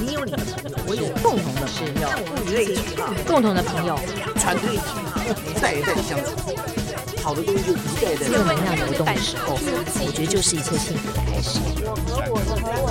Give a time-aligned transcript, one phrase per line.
[0.00, 3.98] 你有你的朋友，我有共同的朋友，物以类聚嘛，共同的朋友，
[4.36, 6.30] 团队一代一代的相处，
[7.22, 11.60] 好的东西就一代代正能量流动的时候，我觉得就是一切幸福的开始。
[11.84, 12.40] 我和我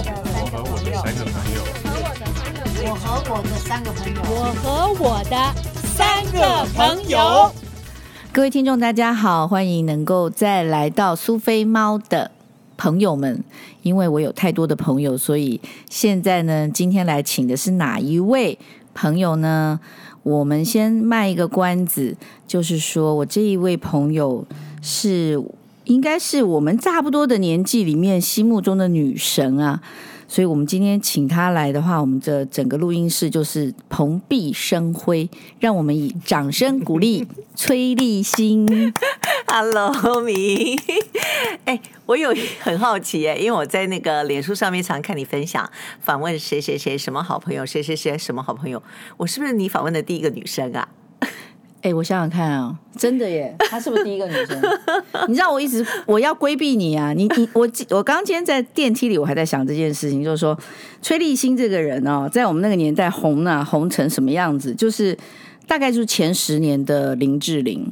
[0.03, 1.57] 的我和我的三个朋友
[2.85, 5.35] 我和我的三个朋友，我和我的
[5.97, 7.51] 三个朋友。
[8.31, 12.29] 各位听众，大家好，欢迎能够再来到苏菲猫的
[12.79, 13.43] 朋友们。
[13.83, 15.59] 因为我有太多的朋友，所以
[15.89, 18.57] 现在呢，今天来请的是哪一位
[18.93, 19.79] 朋友呢？
[20.23, 24.45] 我们先卖一个关子，就是说我这一位朋友
[24.81, 25.41] 是
[25.85, 29.81] 应该是我们差不多的年纪里面心目中的女神啊。
[30.31, 35.27] 所以，我们今天请他来的话，我们的整个录音室就是蓬荜生辉。
[35.59, 38.93] 让我们以掌声鼓励崔立新。
[39.47, 40.75] Hello，米。
[41.65, 45.67] 哎，我有很好奇哎，因为我在那个脸书上面常看你分享
[45.99, 48.83] 访问谁谁谁什么好朋友，谁谁谁什么好朋友，
[49.17, 50.87] 我是不是你访问的第一个女生啊？
[51.81, 54.61] 哎，我想想看啊，真的耶，她是不是第一个女生？
[55.29, 60.57] 你知道我一直我要规避你啊，你你我我刚今天在电梯里，我还在想这件事情，就是说
[61.01, 64.75] 崔立新这个人哦，在我们那个年代红啊，红成什么样子？
[64.75, 65.17] 就是
[65.67, 67.89] 大概就是前十年的林志玲，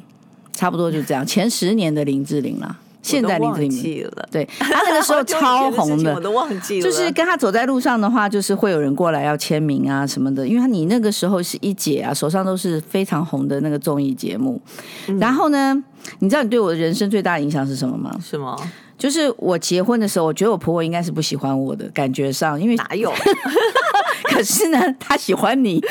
[0.52, 2.78] 差不多就这样，前十年的林志玲啦。
[3.08, 6.84] 现在林志玲了，对， 他那个时候超红的，我都忘记了。
[6.84, 10.48] 就是跟他走在路上的话，就是会有人过来要签名啊什么的。
[10.48, 14.62] 因为他你那个时候是一姐啊，手上都是非常红的那个综艺节目。
[15.08, 15.82] 嗯、然后呢，
[16.20, 18.12] 你知道你对我的人生最大的影响是什么吗？
[18.22, 18.56] 是吗？
[18.98, 23.14] 就是我结婚的时候，我觉得我婆婆应该是不喜欢我的，感觉上，因为哪有？
[24.38, 25.84] 可是呢，他喜欢你，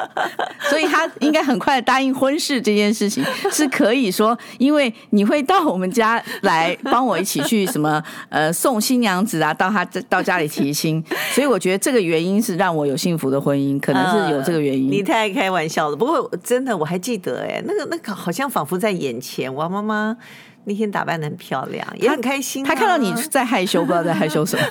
[0.70, 14.88] 所以他应该很快答应婚事这件事情 是可以说，因为你会到我们家来帮我一起去什么呃送新娘子啊，到他到家里提亲， 所以我觉得这个原因是让我有幸福的婚姻，可能是有这个原因。
[14.88, 20.16] 呃、你太开玩笑了，不过真的我还记得哎，那个那个好像仿佛在眼前，我妈妈。
[20.64, 22.68] 那天打扮得很漂亮，也很开心啊。
[22.68, 24.62] 他看到你在害羞，不知道 在害羞什么。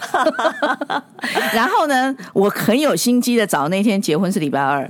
[1.54, 4.90] 然后呢，我很有心机的找那天结婚是礼拜二。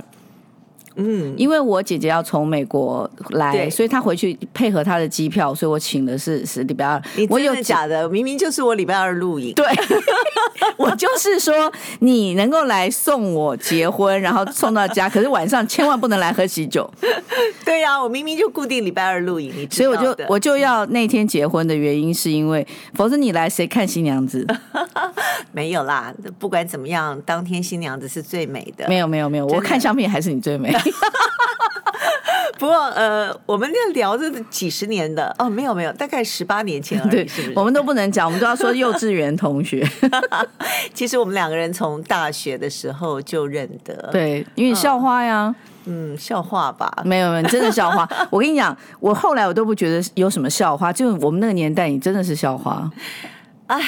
[0.96, 7.02] 嗯，因为我姐姐要从美国来，所以她回去配合她的机票，所以我请的是是礼拜二。
[7.16, 8.08] 你真的假的？
[8.08, 9.54] 明明就是我礼拜二录影。
[9.54, 9.66] 对，
[10.76, 16.88] 我就是说你能够来送我结婚，然后送到家，可是晚上千万不能来喝喜酒。
[17.64, 24.46] 对呀、啊，我明明就固定礼拜二录影，你所以我就我就要那天结婚的原因是因为，否则你来谁看新娘子？
[25.52, 28.86] 没有啦，不管怎么样，当天新娘子是最美的。
[28.88, 30.72] 没有没有没有，我看相片还是你最美。
[32.58, 37.52] 不过呃，我们在聊这几十年的哦，没有没有，大概十八年前而已，对是不是？
[37.56, 39.86] 我们都不能讲，我们都要说幼稚园同学。
[40.94, 45.54] 其实我们两个人从大学的时候就认得，对，因为校花呀，
[45.86, 46.90] 嗯，校花吧？
[47.04, 48.08] 没有没有，真的校花。
[48.30, 52.90] 我跟你讲，我后来我都不觉得有什么校花，就我们那个年代，你真的是校花。
[53.66, 53.80] 哎。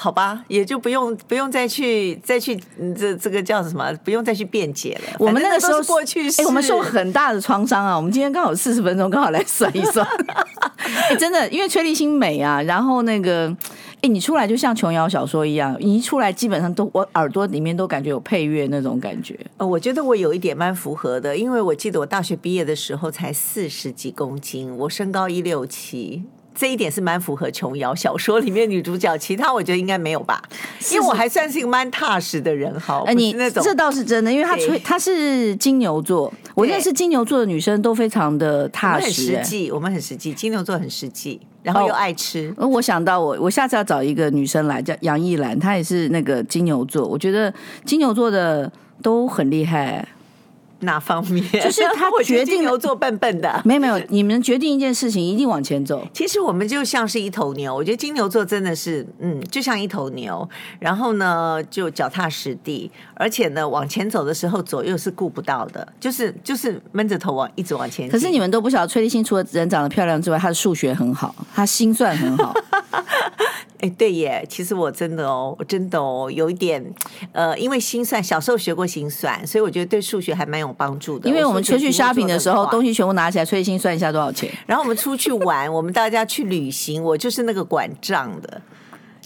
[0.00, 2.56] 好吧，也就不用不用再去再去
[2.96, 3.92] 这这个叫什么？
[4.04, 5.16] 不用再去辩解了。
[5.18, 7.96] 我们那个时候过去式，哎，我们受很大的创伤啊。
[7.96, 10.06] 我们今天刚好四十分钟，刚好来算一算。
[11.10, 13.48] 哎，真的，因为崔立新美啊，然后那个，
[14.00, 19.36] 哎，你出来就像琼瑶小说一样，你一出来基本上都我耳朵里面都感觉有配乐那种感觉。
[19.56, 26.22] 呃，我觉得我有一点蛮符合的，因为我记得我大学毕业的时候才四十几公斤，我身高一六七。
[26.58, 30.42] 这一点是蛮符合琼瑶小说里面女主角，其他我觉得应该没有吧，
[30.90, 32.78] 因为我还算是一个蛮踏实的人。
[32.80, 42.52] 好，哎，你那种这倒是真的，因为她吹她是金牛座，我认识金牛座的女生都非常的踏实，很实际，我们很实际，金牛座很实际，然后又爱吃。
[42.56, 47.54] 哦，我想到我我下次要找一个女生来，叫杨艺兰，她也是那个金牛座，我觉得
[47.84, 48.68] 金牛座的
[49.00, 50.04] 都很厉害。
[50.80, 51.44] 哪方面？
[51.52, 56.06] 就是他 决定牛做笨笨的， 没有没有，你们决定一件事情一定往前走。
[56.12, 68.08] 其实我们就像是一头牛，我觉得金牛座真的是，嗯，就像一头牛，然后呢就脚踏实地，而且呢往前走的时候左右是顾不到的，就是就是闷着头往一直往前。
[68.08, 72.54] 可是你们都不晓得，崔立新除了人长得漂亮之外，他的数学很好，他心算很好。
[73.80, 76.84] 哎，对耶，其实我真的哦，我真的哦，有一点，
[77.30, 81.28] 呃，因为心算，小时候学过心算，所以我觉得对数学还蛮有帮助的。
[81.28, 84.50] 因为我们出去 shopping 的时候，东西全部拿起来，崔丽馨算一下多少钱。
[84.66, 88.60] 然后我们出去玩，我们大家去旅行，我就是那个管账的，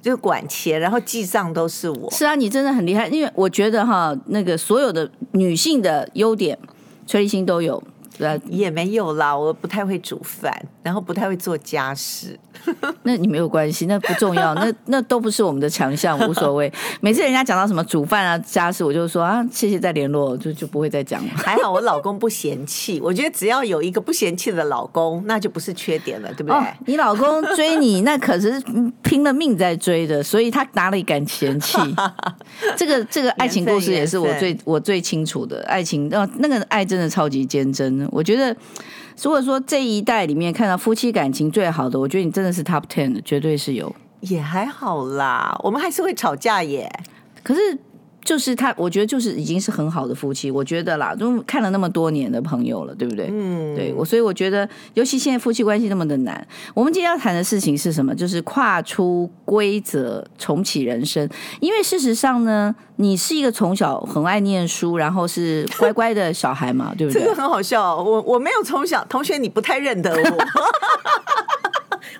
[0.01, 2.11] 就是管钱，然后记账都是我。
[2.11, 6.59] 是啊，你真的很厉害，因为我觉得哈，那个所有的女性的优点，
[7.07, 7.83] 崔丽馨都有。
[8.19, 12.39] 呃，也没有啦，我不太会煮饭，然后不太会做家事。
[13.03, 16.73] 那你没有关系，那不重要，那那都不是我们的强项，无所谓。
[17.01, 21.31] 每次人家讲到什么煮饭啊、家事，我就说啊，谢谢再联络，就就不会再讲了。
[21.35, 26.55] 还好我老公不嫌弃，我觉得只要有一个不嫌弃的老公，那就不是缺点了，对不对？
[26.55, 28.63] 哦、你老公追你，那可是
[29.03, 31.79] 拼了命在追的，所以他哪里敢嫌弃？
[32.77, 38.57] 这个这个爱情故事也是我最我最清楚的爱情，那那个爱真的超级坚贞，我觉得。
[39.23, 43.95] 如果说这一代里面看到夫妻感情最好的，我觉得你真的是 top ten 的，绝对是有。
[44.21, 46.91] 也还好啦，我们还是会吵架耶。
[47.43, 47.61] 可是
[48.25, 53.29] 就是他，我觉得就是已经是很好的夫妻，我觉得啦，都看了那么多年的朋友了，对不对？
[53.31, 58.15] 嗯，对我，所以我觉得，尤其现在夫妻关系那么的难，我们今天要谈的事情是什么？
[58.15, 61.29] 就是跨出规则，重启人生。
[61.61, 67.23] 因为事实上呢，你是一个从小很爱念书，然后是乖乖的小孩嘛，对不对？
[67.23, 70.23] 这个很好笑，我我没有从小，同学你不太认得我。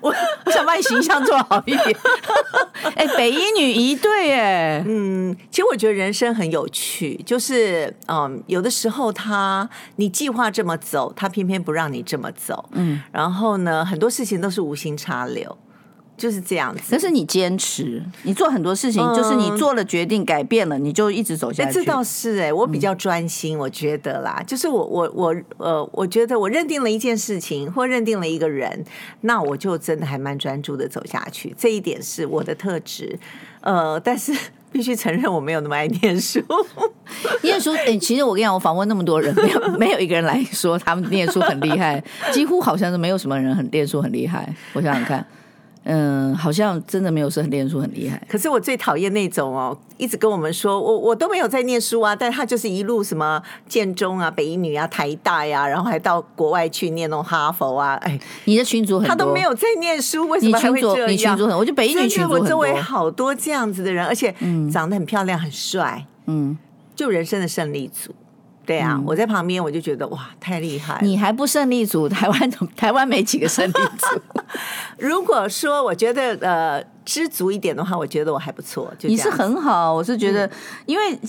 [0.01, 0.13] 我
[0.45, 1.95] 我想把你形象做好一点。
[2.95, 15.57] 哎，北一女一对哎，嗯，其实我觉得人生很有趣，就是嗯，有的时候他你计划这么走，他偏偏不让你这么走，嗯，然后呢，很多事情都是无心插柳。
[16.15, 21.73] 就是这样子，但是你坚持，你做很多事情，嗯、就是你做了决定，改变了，你就一直走下去。
[21.73, 28.85] 这倒是哎、欸，我比较专心，我觉得啦，嗯、就是我我我呃，我觉得我认定了一件事情，或认定了一个人，
[29.21, 31.53] 那我就真的还蛮专注的走下去。
[31.57, 33.17] 这一点是我的特质，
[33.61, 34.31] 呃，但是
[34.71, 36.39] 必须承认我没有那么爱念书。
[37.41, 44.47] 念书，哎、欸，其实我跟你讲，我访问那么多人，没有没有一个人来说他们念书很厉害，几乎好像是没有什么人很念书很厉害。
[44.73, 45.25] 我想想看。
[45.85, 48.21] 嗯，好像真的没有说很念书很厉害。
[48.29, 57.95] 可是我最讨厌那种哦，一直跟我们说我我都没有在念书啊，但他就是一路什么建中啊、北一女啊、台大呀、啊，然后还到国外去念那种哈佛啊。
[57.95, 61.09] 哎，你的群主很多，他都没有在念书，为什么还会这样？
[61.09, 62.39] 你群主很，我觉得北一女群主很多。
[62.39, 64.33] 我周围好多这样子的人，而且
[64.71, 66.57] 长得很漂亮、很帅，嗯，
[66.95, 68.15] 就人生的胜利组。
[68.65, 70.99] 对啊，嗯、我在旁边我就觉得哇，太厉害！
[71.01, 72.07] 你还不胜利组？
[72.07, 74.21] 台湾 台湾没几个胜利组。
[74.97, 78.93] 如果说我觉得呃知足一点的话，我觉得我还不错。
[79.01, 80.51] 你是很好，我是觉得，嗯、
[80.85, 81.19] 因为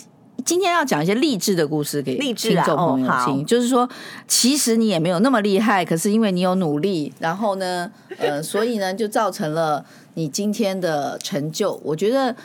[0.45, 2.35] 今天要讲一些励志的故事给听
[2.65, 3.89] 众朋友听，啊哦、就是说，
[4.29, 9.85] 其实你也没有那么厉害，可是因为你有努力，然后呢，呃，所以呢，就造成了
[10.15, 11.81] 你今天的成就。
[11.83, 12.37] 我觉得。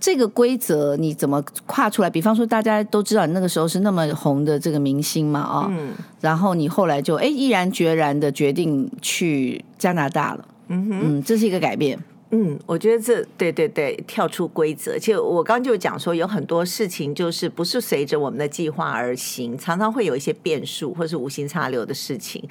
[0.00, 2.08] 这个规则你怎么跨出来？
[2.08, 5.72] 比方说，大家都知道你那个时候是那么红的这个明星嘛，啊、
[6.20, 11.98] 然后你后来就哎毅然决然的决定去加拿大了，嗯哼，嗯，这是一个改变。
[12.30, 14.98] 嗯，我觉得这对对对，跳出规则。
[14.98, 22.46] 其实我刚刚就讲说，有很多事情就是不是随着我们的计划而行，常常会有一些变数或是无心插柳的事情。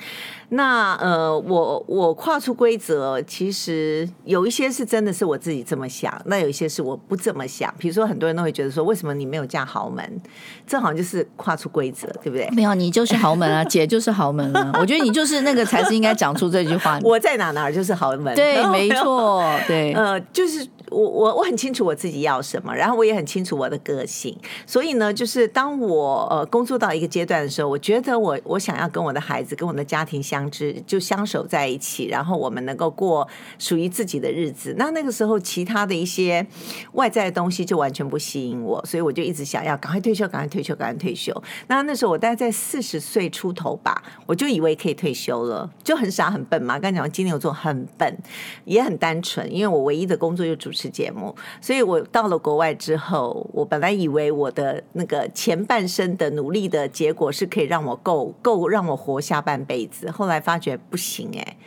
[0.49, 7.73] 那呃，我我跨出规则，其实有一些是真的是我自己这么想，那有一些是我不这么想。
[7.77, 10.21] 比如说，很多人都会觉得说，为什么你没有嫁豪门？
[10.65, 12.49] 这好像就是跨出规则，对不对？
[12.51, 14.71] 没有，你就是豪门啊，姐就是豪门啊。
[14.79, 16.97] 我觉得你就是那个才是应该讲出这句话。
[17.03, 19.43] 我在哪哪儿就是豪门，对， 没错。
[19.67, 33.27] 对，呃，就是我我我很清楚我自己要什么，然后我也很清楚我的个性，所以呢，就是当我呃工作到一个阶段的时候，我觉得我我想要跟我的孩子跟我的家庭相知，就相守在一起，然后我们能够过
[33.59, 34.75] 属于自己的日子。
[34.77, 36.45] 那那个时候，其他的一些
[36.93, 41.33] 外在的东西就完全不吸引我，所以我就一直想要赶快退休，赶快退休，赶快退休。
[41.67, 46.79] 那那时候我大概在四十岁出头吧，我就以为可以退休了，就很傻很笨嘛。
[46.79, 48.17] 刚才讲金牛座很笨，
[48.65, 49.47] 也很单纯。
[49.53, 61.57] 因为我唯一的工作就主节目，所以我到了国外之后，我本来以为我的那个前半生的努力的结果是可以让我够够让我活下半辈子，后来发觉不行哎、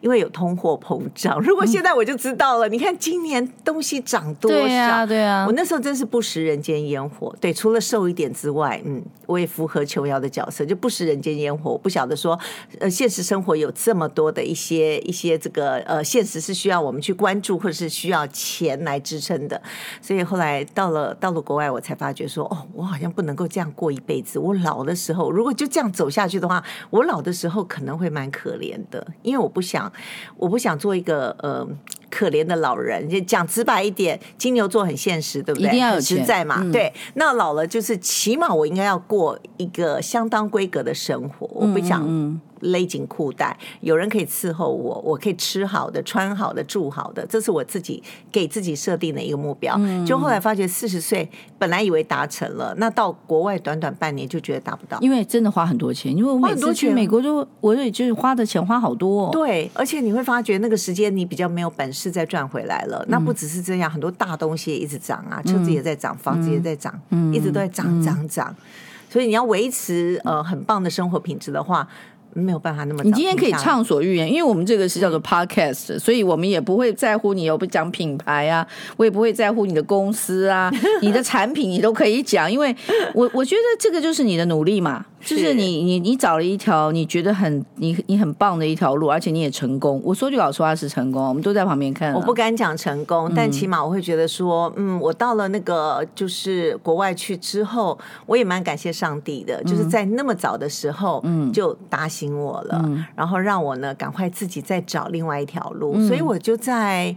[0.00, 2.68] 因为有通货膨胀， 如果现在我就知道了。
[2.68, 4.58] 嗯、你看今年东西涨多少？
[4.58, 5.44] 对啊，对啊。
[5.46, 7.34] 我那时候真是不食人间烟火。
[7.40, 11.72] 对，除了瘦一点之外，嗯，我也符合琼瑶的角色，就不食人间烟火。
[11.72, 12.38] 我不晓得说，
[12.78, 19.60] 呃，现实生活有这么多的一些一些这个呃，现实是需要我们去关注，或者是需要钱来支撑的。
[20.00, 24.38] 所以后来到了到了国外，我才发觉说，哦，我好像不能够这样过一辈子。
[24.38, 29.89] 我老的时候，如果就这样走下去的话，我老的时候可能会蛮可怜的，因为我不想。
[30.36, 31.66] 我不想做一个呃
[32.10, 35.68] 可怜的老人，就讲直白一点，金牛座很现实，对不对？
[35.68, 36.58] 一定要有实在嘛。
[36.60, 41.48] 嗯、对，那老了就是起码我应该要过一个相当规格的生活。
[41.54, 49.74] 我不想，勒紧裤带，有人可以伺候我，我可以吃好的、穿好的、住好的，这是我自己给自己设定的一个目标。
[49.78, 51.26] 嗯、就后来发觉四十岁
[51.58, 56.14] 本来以为达成了，那到国外短短半年就觉得达不到，因为真的花很多钱。
[56.14, 59.30] 因为我每次去美国就我也就是花的钱花好多、哦。
[59.32, 62.98] 对，而且你会发觉那个时间你比较没有本事再赚回来了。
[63.00, 68.48] 嗯、那不只是这样，很多大东西也一直涨啊，车子也在涨，房子也在涨，嗯、一直都在涨涨涨。
[68.58, 68.64] 嗯、
[69.10, 71.86] 所以你要维持呃很棒的生活品质的话。
[72.32, 73.02] 没有办法那么。
[73.02, 78.64] 你今天可以畅所欲言，因为我们这个是叫做 podcast，所以我们也不会在乎你有不讲品牌啊，
[78.96, 82.72] 我也不会在乎你的公司啊，你的产品你都可以讲，因为
[83.14, 85.04] 我我觉得这个就是你的努力嘛。
[85.20, 90.00] 就是你你你找了一条你觉得很你你很棒的一条路，而且你也成功。
[90.04, 92.12] 我说句老实话是成功，我们都在旁边看。
[92.14, 102.82] 我不敢讲成功，但起码我会觉得说，嗯，我到了那个就是国外去之后，我也蛮感谢上帝的，就是在那么早的时候，嗯，就打醒我了，
[103.14, 107.14] 然后让我呢赶快自己再找另外一条路，所以我就在。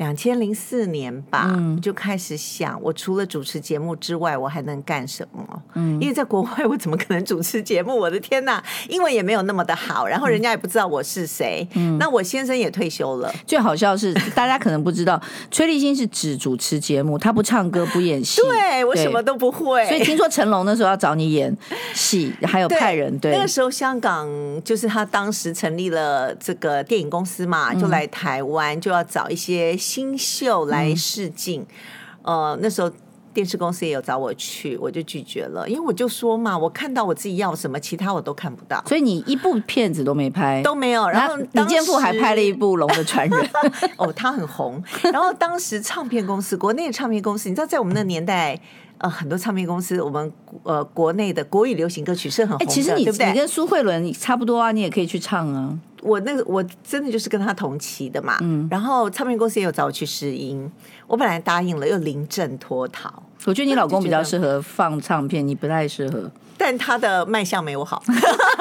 [0.00, 5.62] 两千零四年吧，嗯、就开始想，我除了主持节目之外，我还能干什么？
[5.74, 7.94] 嗯，因为在国外，我怎么可能主持节目？
[7.94, 11.68] 我的天哪，英文也没有那么的好，然后人家也不知道我是谁。
[11.74, 13.30] 嗯，那我先生也退休了。
[13.46, 18.40] 最好笑是， 大家可能不知道，崔立新是只主持节目，他不唱歌，不演戏。
[18.48, 19.84] 对，我什么都不会。
[19.86, 21.54] 所以听说成龙那时候要找你演
[21.92, 23.12] 戏，还有派人。
[23.18, 24.26] 对，对那个时候香港
[24.64, 29.76] 就是他当时成立了这个电影公司嘛，就来台湾、嗯、就要找一些。
[29.90, 31.66] 新秀来试镜，
[32.22, 32.88] 嗯、呃，那时候
[33.34, 41.08] 电视公司也有找我去，我就拒绝了，因为我就说嘛，我看到我自己要什么，其他我都看不到，所以你一部片子都没拍，都没有。
[41.08, 43.40] 然后李健富还拍了一部《龙的传人》，
[43.98, 44.80] 哦，他很红。
[45.12, 48.56] 然后当时唱片公司，国内的唱片公司，你知道，在我们那年代，
[49.00, 53.26] 呃，很多唱片公司，我们呃国内的国语流行歌曲是很红的，其实你对不对？
[53.32, 55.76] 你跟苏慧伦差不多啊，你也可以去唱啊。
[56.02, 60.70] 我那个我真的就是跟他同期的嘛，嗯，然后唱片公司也有找我去试音，
[61.06, 63.22] 我本来答应了，又临阵脱逃。
[63.46, 66.30] 我觉得你老公比较适合放唱片，你不太适合。
[66.58, 68.02] 但他的卖相没我好，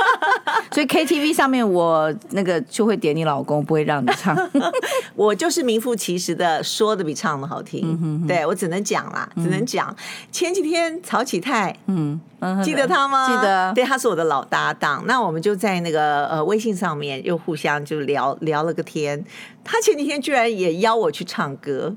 [0.72, 4.36] 所以 KTV 上面我那个就会点你老公，不会让你唱。
[5.15, 9.89] 我就是名副其实的说的比唱的好听，嗯、哼哼对我只能讲啦，只能讲。
[9.89, 9.96] 嗯、
[10.32, 12.20] 前几天曹启泰，嗯，
[12.63, 13.27] 记得他吗？
[13.27, 15.03] 记得，对，他是我的老搭档。
[15.06, 19.24] 那我们就在那个呃微信上面又互相就聊聊了个天。
[19.63, 21.96] 他前几天居然也邀我去唱歌。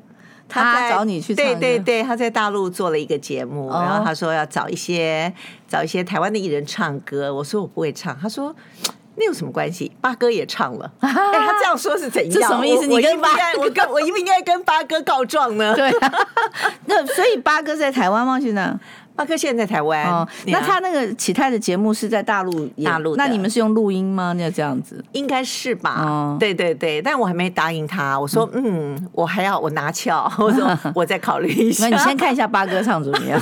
[0.53, 5.33] 他，他找你去唱，对对对，他在大陆做了一个节目，哦、然后他说要找一些
[5.67, 7.33] 找一些台湾的艺人唱歌。
[7.35, 8.55] 我说我不会唱，他说
[9.17, 9.91] 那有什么关系？
[10.01, 10.91] 八哥也唱了。
[11.01, 12.33] 哎，他这样说是怎样？
[12.33, 12.87] 这什么意思？
[12.87, 15.75] 你跟八哥，我跟我应不应该跟八哥告状呢？
[15.75, 16.13] 对，啊
[16.87, 18.39] 那所以八哥在台湾吗？
[18.39, 18.75] 现在？
[19.15, 24.33] 八哥现在在台湾，哦，那他那个启泰的节目是在大陆，大陆，那你们是用录音吗？
[24.37, 26.03] 那这样子，应该是吧？
[26.03, 31.89] 哦，对对对，但我还没答应他，我说嗯，嗯，我还要我拿翘， 我说 我再考虑一下。
[31.89, 33.41] 那你先看一下八哥唱怎么样？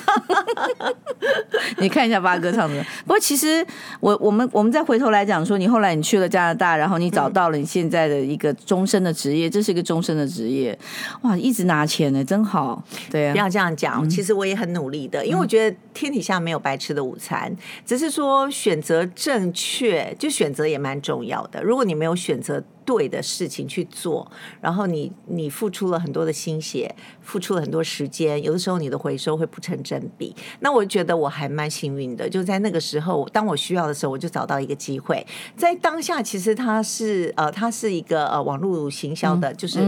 [1.79, 2.87] 你看一下八哥唱怎么样？
[3.07, 3.65] 不过其实
[4.01, 10.77] 我我们我们再回头来讲说，你后来你去了加拿大，然后你找到了你现在的一个终身的职业，这是一个终身的职业，
[11.23, 12.83] 哇，一直拿钱呢，真好。
[13.09, 15.60] 对啊，不要这样讲，其实我也很努力的，因为我觉得。
[15.93, 17.53] 天底下没有白吃的午餐，
[17.85, 21.61] 只是说选择正确，就选择也蛮重要的。
[21.61, 30.35] 如果你没有选择对的事情去做，然后你你付出了很多的心血，付出了很多时间，有的时候你的回收会不成正比。
[30.61, 35.27] 那我觉得我还蛮幸运的，就在那个时候，当我需要的时候，我就找到一个机会。
[35.57, 39.81] 在当下，其实它是呃，它是一个呃网络行销的，就是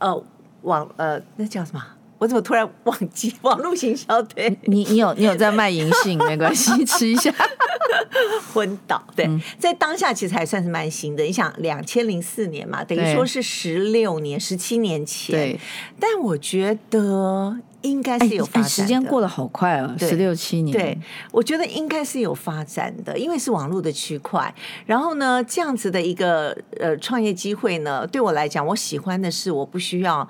[0.00, 0.22] 呃
[0.62, 1.84] 网呃那叫什么？
[2.18, 4.20] 我怎么突然忘记网络行销？
[4.22, 7.32] 对，你你有你有在卖银杏，没关系，吃一下。
[8.52, 11.22] 昏倒，对，嗯、在当下其实还算是蛮新的。
[11.22, 15.36] 你想，两千零四年嘛，等于说是十六年、十七年前。
[15.36, 15.60] 对，
[16.00, 18.68] 但我觉得应该是有发展的。
[18.68, 20.76] 时间过得好快啊，十六七年。
[20.76, 20.98] 对，
[21.30, 24.52] 我觉得应该是有发展的，因为是网络的区块。
[24.86, 30.28] 然后呢，这样子的一个呃创业机会呢，对我来讲，我喜欢的是我不需要。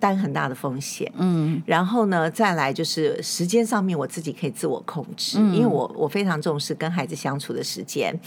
[0.00, 8.18] 担很大的风险，嗯，然后呢，再来就是时间上面我自己可以自我控制，嗯、因为我我非常重视跟孩子相处的时间，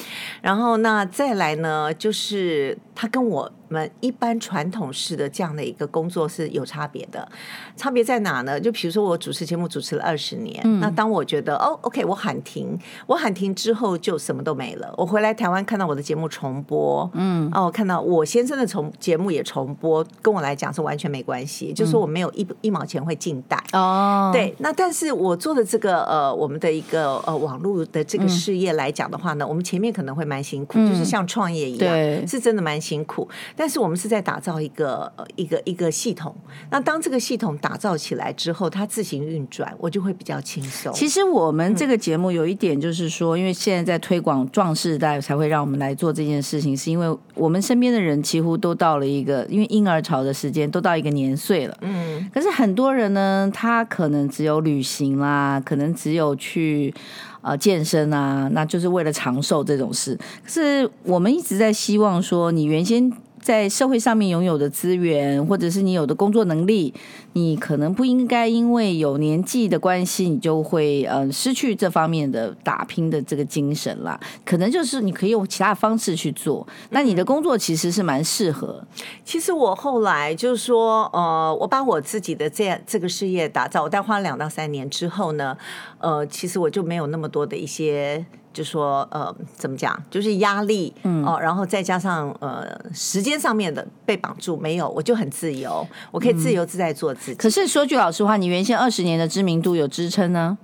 [0.41, 7.27] 然后那再来呢，就是他跟我们一般传统式的这样的一个工作是有差别的，
[7.75, 8.59] 差别在哪呢？
[8.59, 12.77] 就比如说我主持节目主持了二十年，嗯、那当我觉得哦，OK，我喊停，
[13.07, 14.93] 我喊停之后就什么都没了。
[14.97, 21.63] 我回来台湾看到我的节目重播，嗯，哦，我看到我先生的重节目也重播，跟我来讲是完全没关系。
[21.63, 24.31] 节，就是说我没有一一毛钱会进袋哦。
[24.33, 33.27] 对，那但是我做的这个呃，我们的一个呃网络的这个事业来讲的话呢，我们前面可能会蛮辛苦，就是像创业一样，是真的蛮辛苦。
[33.55, 36.35] 但是我们是在打造一个呃一个一个系统。
[36.69, 40.93] 那当这个系统打造起来之后，它自行运转，我就会比较轻松。
[40.93, 51.77] 其实我们这个节目有一点就是说，因为现在在推广壮士代，才会让我们来做这件事情，是因为我们身边的人几乎都到了一个，因为婴儿潮的时间都到一个年岁了。
[51.81, 56.93] 嗯，可是很多人呢，他可能只有旅行啦，可能只有去
[57.41, 60.17] 呃健身啊，那就是为了长寿这种事。
[60.43, 63.11] 可是我们一直在希望说，你原先。
[63.43, 66.93] 在社会上面拥有的资源，或者是你有的工作能力，
[67.33, 74.17] 你可能不应该因为有年纪的关系，你就会呃失去这方面的打拼的这个精神啦。
[74.45, 76.65] 可能就是你可以用其他方式去做。
[76.91, 78.81] 那你的工作其实是蛮适合。
[79.25, 85.57] 其实我后来就是说，呃，我把我自己的这样这个事业打造，我大概花了两到三年之后呢，
[85.99, 88.25] 呃，其实我就没有那么多的一些。
[88.53, 90.01] 就说呃，怎么讲？
[90.09, 97.35] 就是压力，嗯哦，然后再加上呃，时间上面的被绑住，没有，我就很自由，我可以自由自在做自己。
[97.35, 100.57] 可是说句老实话，你原先二十年的知名度有支撑呢？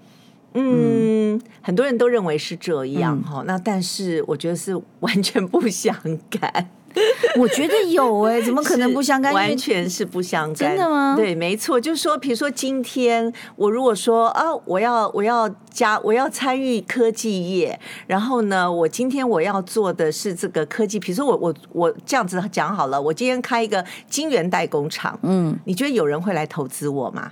[0.53, 5.95] 嗯，嗯很多人都认为是这样哈，嗯、那但是我觉得是完全不相
[6.29, 6.69] 干。
[7.37, 9.33] 我觉得有哎、欸，怎么可能不相干？
[9.33, 10.55] 完全是不相干。
[10.55, 11.15] 真的吗？
[11.15, 27.31] 对，没错，就是说，比如说今天我如果说啊，我要我要加我要参与科技业，然后呢，我今天我要做的是这个科技，比如说我我我这样子讲好了，我今天开一个晶圆代工厂，嗯，你觉得有人会来投资我吗？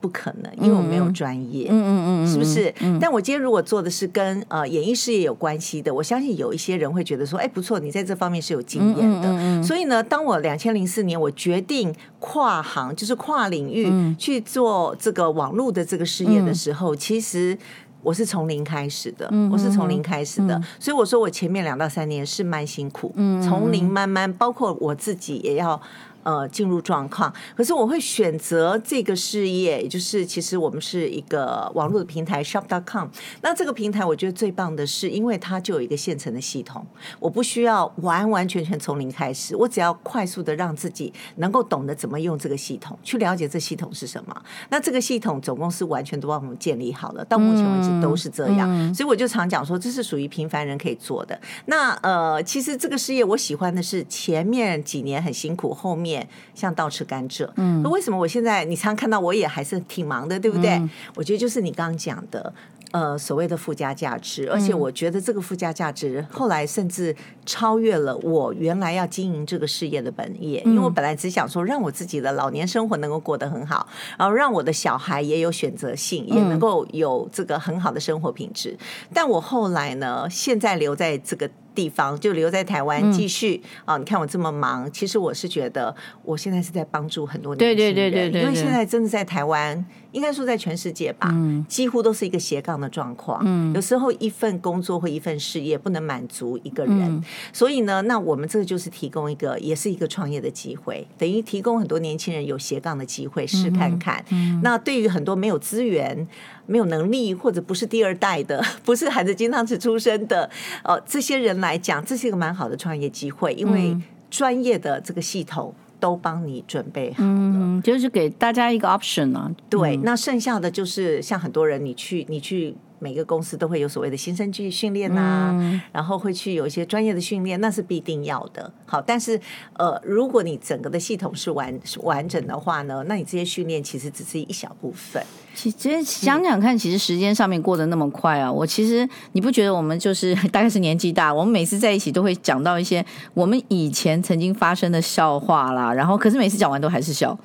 [0.00, 2.72] 不可能，因为我没有专业，嗯嗯嗯，是不是？
[2.80, 9.62] 嗯、但我今天如果做的是跟呃演艺事业有关系的，我相信有一些人会觉得说，哎，不错，你在这方面是有经验的。
[9.62, 17.58] 所以呢，当我两千零四年我决定跨行，就是跨领域去做这个网络的这个事业的时候，嗯、其实
[18.02, 20.54] 我是从零开始的，嗯、我是从零开始的。
[20.56, 25.80] 嗯、所以我说我前面两到三年是蛮辛苦，嗯、从零慢慢，包括我自己也要。
[26.22, 33.08] 呃，进入状况，可是我会选择这个事业，也就是其实我们是一个网络的平台，shop.com。
[33.40, 36.86] 那这个平台我觉得最棒的是，因为它就有一个现成的系统，
[37.18, 44.42] 我不需要完完全全从零开始，我只要快速的让自己能够懂得怎么用这个系统，去了解这系统是什么。
[44.68, 48.68] 那这个系统总共是完全都帮我们建立好了，到目前为止都是这样。
[48.70, 51.40] 嗯嗯、所以我就常讲说，这是属于平凡人可以做的。
[51.64, 56.09] 那呃，其实这个事业我喜欢的是前面几年很辛苦，后面。
[56.54, 60.70] 像倒吃甘蔗，嗯，那为什么我现在你常看到我也还是挺忙的，对不对？
[60.70, 62.52] 嗯、我觉得就是你刚刚讲的。
[62.92, 67.14] 呃，所谓的附加价值，而且我觉得这个附加价值后来甚至
[67.46, 73.86] 超越了我原来要经营这个事业的本业，因为我本来只想说让我自己的老年生活能够过得很好，
[74.18, 78.76] 然后让我的小孩也有选择性，也能够有这个很好的生活品质。
[79.14, 83.96] 但我后来呢，现在留在这个地方，就留在台湾继续啊。
[83.98, 89.86] 你看我这么忙，其实我是觉得我现在是在帮助很多年轻人，对对对对，因为现在真的在台湾。
[90.12, 93.42] 应该说，在全世界吧，嗯、几乎都是一个斜杠的状况。
[93.44, 104.24] 嗯、有时候一份工作或一份事业不能满足一个人，嗯、所以呢，那我们这个就是提供一个，也是一个创业的机会，等于提供很多年轻人有斜杠的机会试看看。
[104.62, 106.26] 那对于很多没有资源、
[106.66, 110.50] 没有能力或者不是第二代的， 不是含着金汤匙出生的，
[110.82, 113.96] 呃，这些人来讲，这是一个蛮好的创业机会，因为
[114.30, 115.74] 专业的这个系统。
[116.00, 119.48] 都帮你准备好了，嗯，就是给大家一个 option 啊。
[119.68, 122.74] 对，那剩下的就是像很多人，你去，你去。
[123.00, 128.72] 每个公司都会有所谓的新生去训练呐、啊，嗯、然后会去有一些专业的训练，那是必定要的。
[128.86, 129.40] 好，但是
[129.72, 135.20] 呃，如果你整个的系统是完是完整的话呢，那你这些训练其实只是一小部分。
[135.54, 147.36] 其实想想看，其实时间上面过得那么快啊，我其实你不觉得我们就是 大概是年纪大，我们每次在一起都会讲到一些我们以前曾经发生的笑话啦，然后可是每次讲完都还是笑。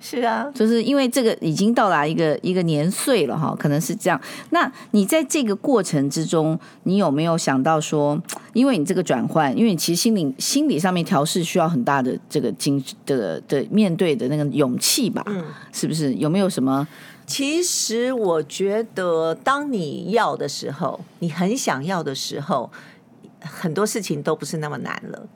[0.00, 4.20] 是啊，就是因为这个已经到达一个一个年岁了哈，可能是这样。
[4.50, 8.20] 那你在这个过程之中，你有没有想到说，
[8.52, 15.22] 因为你这个转换，因为你其实心理心理上面调试需要很大的这个精的的面对的那个勇气吧？
[15.26, 16.12] 嗯，是不是？
[16.14, 16.86] 有没有什么？
[17.26, 22.70] 其实我觉得，当你要的时候，你很想要的时候，
[23.40, 25.26] 很多事情都不是那么难了。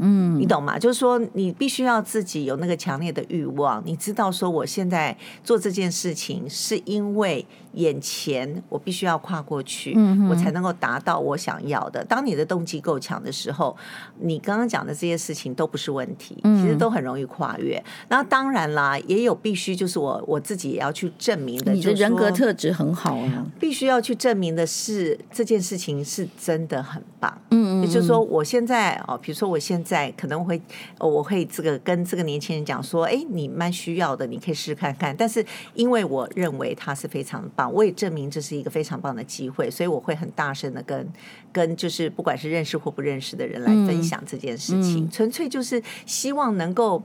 [0.00, 0.78] 嗯，你懂吗？
[0.78, 12.04] 就是说，你必须要自己有那个强烈的欲望，你知道说，我现在做这件事情是因为眼前我必须要跨过去，嗯，我才能够达到我想要的。
[12.04, 13.76] 当你的动机够强的时候，
[14.18, 17.82] 你刚刚讲的这些事情都不是问题，其实都很容易跨越。
[18.08, 27.36] 那当然啦，也有必须就是我我自己也要去证明的，你的人格特质很好啊， 必须要去证明的是这件事情是真的很棒。
[27.50, 30.60] 嗯嗯，也就是说，我现在哦，比如说我现在可能会，
[30.98, 35.14] 我会这个跟这个年轻人讲说，哎，你蛮需要的，你可以试试看看。
[35.16, 41.06] 但是因为我认为他是非常棒，我也证明这是一个非常棒的机会，所以我会很大声的跟
[41.52, 47.02] 跟就是不管是认识或不认识的人来分享这件事情，嗯，纯粹就是希望能够。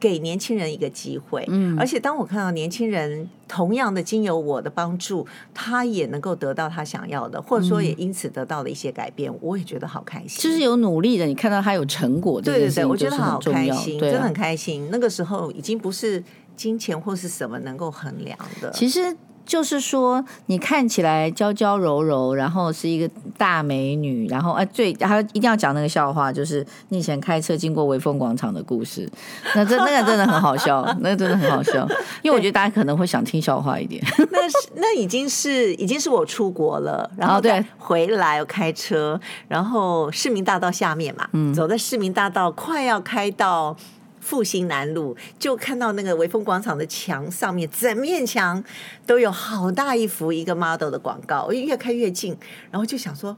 [0.00, 10.42] 给年轻人一个机会，嗯，而且当我看到年轻人同样的经由我的帮助，他也能够得到他想要的，或者说也因此得到了一些改变，我也觉得好开心。
[10.42, 14.88] 就是有努力的，你看到他有成果，对对对，我觉得好开心，真的很开心。
[14.90, 16.24] 那个时候已经不是
[16.56, 19.14] 金钱或是什么能够衡量的，其实。
[19.44, 29.08] 就是说，你看起来娇娇柔柔，然后是一个大美女，然后哎，最还一定要讲那个笑话，就是你以前开车经过微风广场的故事。
[29.54, 31.86] 那真那个真的很好笑，那个真的很好笑，
[32.22, 34.00] 因为我觉得大家可能会想听笑话一点。
[34.30, 43.76] 那是那已经是已经是我出国了，然后对回来我开车，然后市民大道下面嘛，嗯，走在市民大道快要开到。
[44.20, 48.62] 复兴南路就看到那个维风广场的墙上面，整面墙
[49.06, 51.44] 都有好大一幅一个 model 的广告。
[51.46, 52.36] 我越看越近，
[52.70, 53.36] 然后就想说，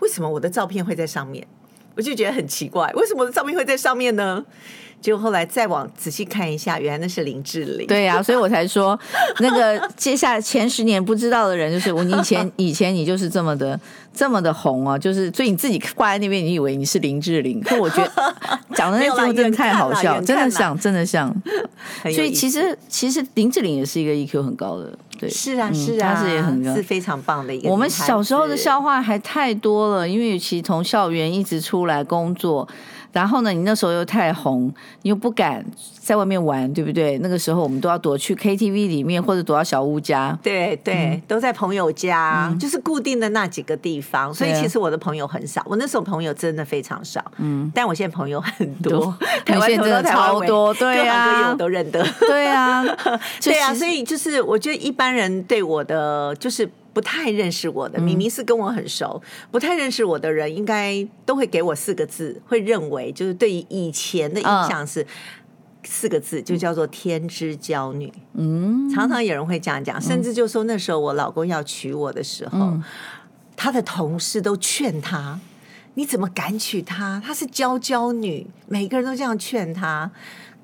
[0.00, 1.46] 为什么我的照片会在上面？
[1.96, 4.44] 我就觉得很奇怪，为什么我的照片会在上面呢？
[4.98, 7.86] 结果后来再往仔细看一下，原来那是林志玲。
[7.86, 8.98] 对呀、啊，所以我才说，
[9.40, 12.02] 那个接下来前十年不知道的人，就是我。
[12.02, 13.78] 你以前以前你就是这么的
[14.12, 17.60] 这么的红啊，就是所以你自己挂在那边，你以为你是林志玲。
[17.60, 18.34] 可我觉得
[18.74, 21.32] 讲的那句话真的太好笑，真的像真的像。
[22.02, 27.68] 所以其实其实林志玲也是一个 EQ 很高的，对，是啊是啊，她、嗯、是也很高，是非常棒的一个。
[27.68, 32.68] 我们小时候的笑话还太多了，因为其实从校园一直出来工作。
[33.16, 35.64] 然后呢，你那时候又太红，你又不敢
[35.98, 37.16] 在外面玩，对不对？
[37.20, 40.38] 那个时候我们都要躲去 KTV 里面，或者躲到小屋家。
[40.42, 44.34] 对对，嗯、都在朋友家、嗯，就是固定的那几个地方。
[44.34, 47.24] 所以其实我的朋友很少，我那时候朋友真的非常少。
[47.38, 52.06] 嗯，但我现在朋友很多， 台湾真的超多，对啊，各行各业我都认得。
[52.20, 52.84] 对啊，
[53.42, 56.68] 对啊，所以就是我觉得一般人对我的就是。
[56.96, 65.06] 不太认识我的，明明是跟我很熟，嗯、不太认识我的人，应该都会给我四个字，会认为就是对于以前的印象是
[65.84, 68.10] 四个字，就叫做天之娇女。
[68.32, 72.82] 嗯，常常有人会这样讲，甚至就说那时候我老公要娶我的时候，嗯、
[73.54, 75.38] 他的同事都劝他
[75.92, 77.22] ：“你怎么敢娶她？
[77.22, 80.10] 她是娇娇女。”每个人都这样劝他。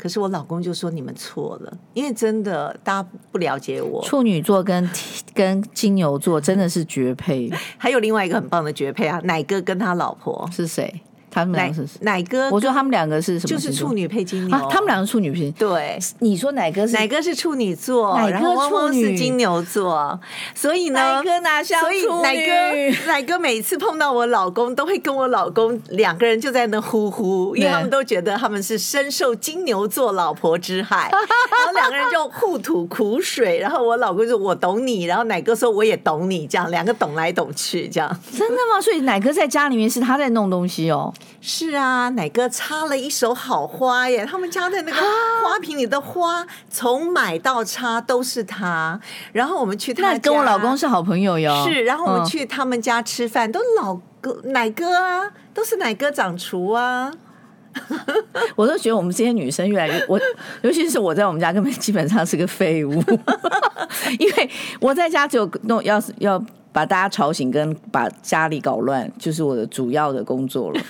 [0.03, 4.03] 可是我老公就说，你们错了，因为真的大家不了解我。
[4.03, 4.91] 处女座跟
[5.33, 10.93] 跟金牛座真的是绝配， 还有另外一个很棒的绝配啊，奶哥跟他老婆是谁？
[11.33, 13.49] 他们两个是奶哥，我说他们两个是什么？
[13.49, 15.51] 就是处女配金牛，啊、他们两个处女配。
[15.53, 16.93] 对，你说奶哥是？
[16.93, 18.15] 奶哥是处女座？
[18.19, 20.21] 哪个处女是金牛座？
[20.55, 21.23] 所以呢？
[21.65, 33.59] 所以奶哥奶哥每次碰到我老公，都会跟我老公两个人就在那呼呼，因为他们都觉得他们是深受金牛座老婆之害， 然后两个人就互吐苦水。
[33.59, 38.81] 然后我老公说：“我懂你。”然后奶哥说：“我也懂你。”这样两个懂来懂去，这样真的吗？
[38.81, 41.13] 所以奶哥在家里面是他在弄东西哦。
[41.41, 44.25] 是啊，奶哥插了一手好花耶！
[44.25, 45.01] 他们家的那个
[45.43, 49.01] 花瓶里的花，从买到插都是他。
[49.33, 51.67] 然后我们去他跟我老公是好朋友哟。
[51.67, 57.13] 是，然后我们去他们家吃饭，嗯、都老哥奶哥啊，都是奶哥掌厨啊。
[58.55, 60.21] 我都觉得我们这些女生越来越，我
[60.61, 63.03] 尤其是我在我们家根本基本上是个废物，
[64.21, 66.43] 因为我在家就弄要是要。
[66.73, 70.81] 把大家吵醒跟把家里搞乱，就是我的主要的工作了。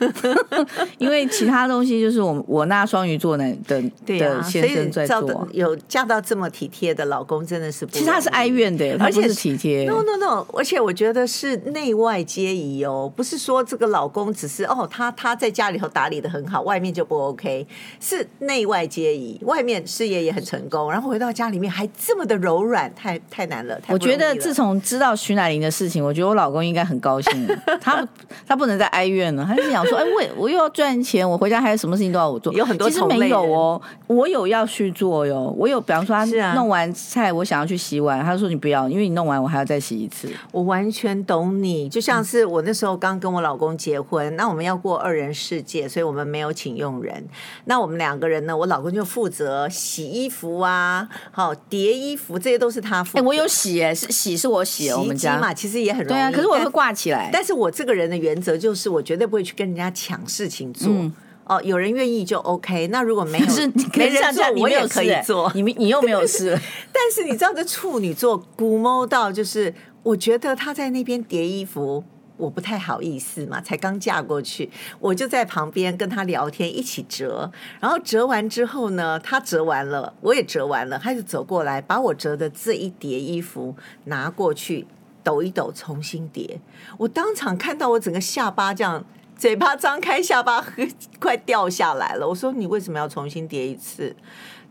[0.96, 5.48] 因为其他东西就是我我那双鱼座的的的先生在做。
[5.52, 7.90] 有嫁到这么体贴的老公，真的是不。
[7.90, 9.84] 其实他是哀怨的，而且是体贴。
[9.84, 17.66] No no no，而且我觉得是内外皆宜哦，不是说这个老公只是哦，他他在家里头打理的很好，外面就不 OK，
[17.98, 19.40] 是内外皆宜。
[19.42, 23.74] 外面事业也很成功，然后回到家里面还这么的柔软，太太难了。
[23.80, 25.71] 太了，我觉得自从知道徐乃麟的。
[25.72, 27.48] 事情，我觉得我老公应该很高兴。
[27.80, 28.06] 他
[28.46, 35.52] 他不能再哀怨了，他就想说：“哎，我我又要赚钱，我回家还有什么事情都要我做。”有很多其实没有哦，我有要去做哟。
[35.56, 47.24] 我有，比方说他弄完菜，我想要去洗碗，他说：“你不要，因为你弄完我还要再洗一次。”我完全懂你，就像是我那时候刚跟我老公结婚，那我们要过二人世界，所以我们没有请佣人。
[47.64, 53.22] 那我们两个人呢，我老公就负责洗衣服啊，好叠衣服，这些都是他负责。
[53.22, 56.18] 哎，我有洗哎，是洗是我洗，我们家嘛，其实也很容易。
[56.18, 57.30] 对啊，可是我会挂起来。
[57.32, 60.90] 但是我这个人的原则就是，我绝对不会去跟人家抢事情做。
[60.92, 61.12] 嗯、
[61.44, 62.88] 哦，有人愿意就 OK。
[62.88, 65.52] 那如果没有，是没人做，我也可以做。
[65.54, 66.58] 你你又没有事。
[66.92, 69.72] 但是你知道，这处女座估摸到就是，
[70.02, 72.02] 我觉得他在那边叠衣服。
[72.38, 77.48] 我不太好意思嘛，才刚嫁过去，我就在旁边跟他聊天，一起折。
[77.78, 84.84] 然后折完之后呢，他折完了，我也折完了，他就走过来，把我折的这一叠衣服拿过去
[85.22, 86.60] 抖一抖，重新叠。
[86.98, 89.04] 我当场看到我整个下巴这样，
[89.36, 90.64] 嘴巴张开，下巴
[91.18, 92.28] 快掉下来了。
[92.28, 94.14] 我说：“你为什么要重新叠一次？”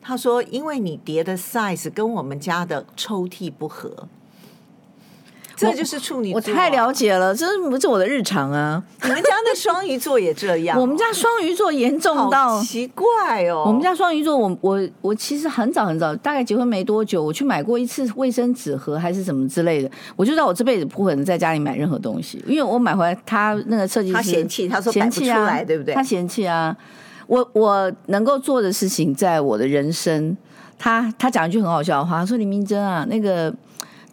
[0.01, 4.07] 他说：“因为你叠的 size 跟我们家的抽屉不合。”
[5.61, 8.81] 这就是处女座，我太了解了，这不是我的日常啊。
[9.03, 10.77] 你们家的双鱼座也这样？
[10.81, 13.63] 我们家双鱼座严重到奇怪哦。
[13.67, 25.93] 我们家双鱼座，我我我其实很早很早，大概结婚没多久，我去买过一次卫生纸盒还是什么之类的，我就知道我这辈子不可能在家里买任何东西，因为我买回来他那个设计师他嫌弃，他说摆不出来，对不对？
[25.93, 26.75] 他嫌弃啊。
[27.27, 30.35] 我我能够做的事情，在我的人生，
[30.77, 33.53] 他他讲一句很好笑的话，他说李明珍啊，那个。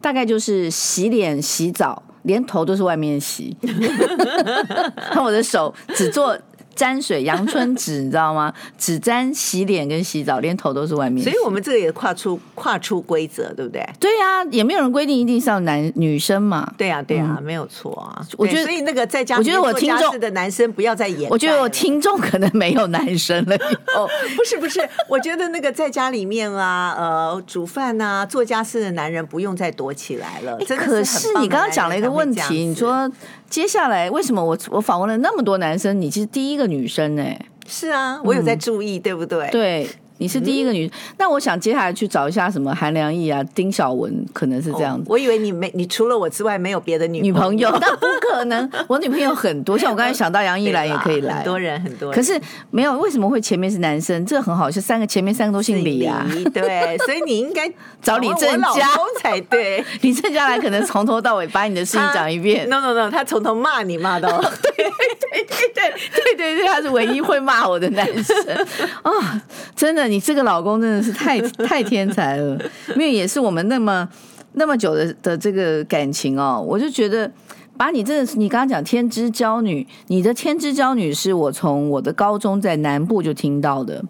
[0.00, 3.56] 大概就是洗脸、洗澡，连头都是外面洗。
[5.10, 6.38] 看我的手只做。
[6.78, 8.54] 沾水阳春纸， 你知道吗？
[8.78, 11.24] 只沾洗脸跟洗澡，连头都是外面。
[11.24, 13.84] 所以我们这个也跨出跨出规则，对不对？
[13.98, 16.72] 对呀、啊，也没有人规定一定是要男女生嘛。
[16.78, 18.24] 对呀、啊，对呀、啊嗯，没有错啊。
[18.36, 21.28] 我觉得，所以那个在家，我觉得我听众的男生不要再演。
[21.30, 23.56] 我觉得我听众可能没有男生了。
[23.96, 30.56] 哦，不是不是，我觉得那个在家里面啊，呃，煮饭啊，做家事的男人不用再躲起来了。
[30.58, 33.10] 欸、可是你刚刚讲了一个问题，你说。
[33.48, 37.24] 接下来为什么我我访问了那么多男生，你其实第一个女生呢？
[37.66, 39.48] 是啊，我有在注意，嗯、对不对？
[39.50, 39.88] 对。
[40.18, 45.02] 你是第一个女、嗯，那我想接下来去找一下什么韩良义啊、丁晓文，可能是这样子。
[45.02, 48.68] 哦、我以为你没，你除了我之外没有别的女女朋友， 那不可能。
[48.86, 52.16] 我女朋友很多， 像我刚才想到杨一兰也可以来，很多人很多人。
[52.16, 54.24] 可是没有，为什么会前面是男生？
[54.26, 56.26] 这个很好，是三个前面三个都姓李啊。
[56.28, 57.70] 李对， 所以你应该
[58.02, 58.88] 找李正佳
[59.20, 59.84] 才对。
[60.00, 62.68] 李正佳来可能从头到尾把你的事情讲一遍。
[62.68, 64.28] No No No，他从头骂你骂到。
[64.40, 64.88] 对对
[65.30, 68.36] 对对对对对，他是唯一会骂我的男生
[69.02, 69.40] 啊、哦！
[69.76, 72.58] 真的，你这个老公真的是太 太天才了，
[72.90, 74.08] 因为也是我们那么
[74.54, 77.30] 那么久的的这个感情哦，我就觉得
[77.76, 84.02] 把你真的是你刚刚讲天之娇女，你的天之娇女是我从我的高中在南部就听到的，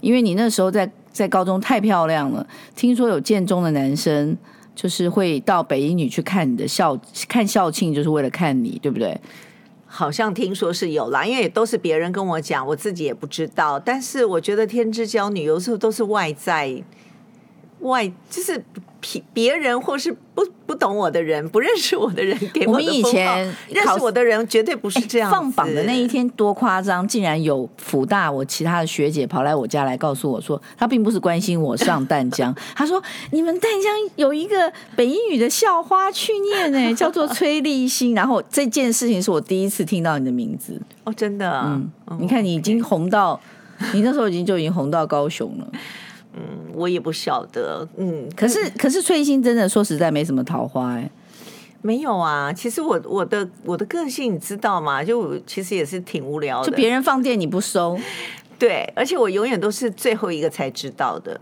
[0.00, 4.36] 因为你那时候在在高中太漂亮了，听说有建中的男生
[4.74, 9.18] 就是会到北一女去看你的校看校庆，就是为了看你，对不对？
[9.96, 13.78] 好像听说是有啦，因为也都是别人跟我讲，我自己也不知道。
[13.78, 16.82] 但是我觉得天之骄女有时候都是外在，
[17.90, 18.62] 外就是。
[19.34, 25.30] 别人或是不不懂我的人，不认识我的人给我们以前认识我的人绝对不是这样。
[25.30, 38.14] 放榜的那一天多夸张，竟然有福大我其他的学姐跑来我家来告诉我说，她并不是关心我上淡江， 她说你们淡江有一个北一女的校花去念呢，叫做崔立新。
[38.14, 43.38] 然后这件事情是我第一次听到你的名字哦，真的，嗯，你看你已经红到，
[43.92, 45.68] 你那时候已经就已经红到高雄了。
[46.36, 47.86] 嗯，我也不晓得。
[47.96, 51.10] 嗯，可是可是崔馨真的说实在没什么桃花哎、欸，
[51.82, 52.52] 没有啊。
[52.52, 55.02] 其实我我的我的个性你知道吗？
[55.04, 56.70] 就其实也是挺无聊的。
[56.70, 57.98] 就别人放电你不收，
[58.58, 61.40] 对，而且我永远都是最后一个才知道的。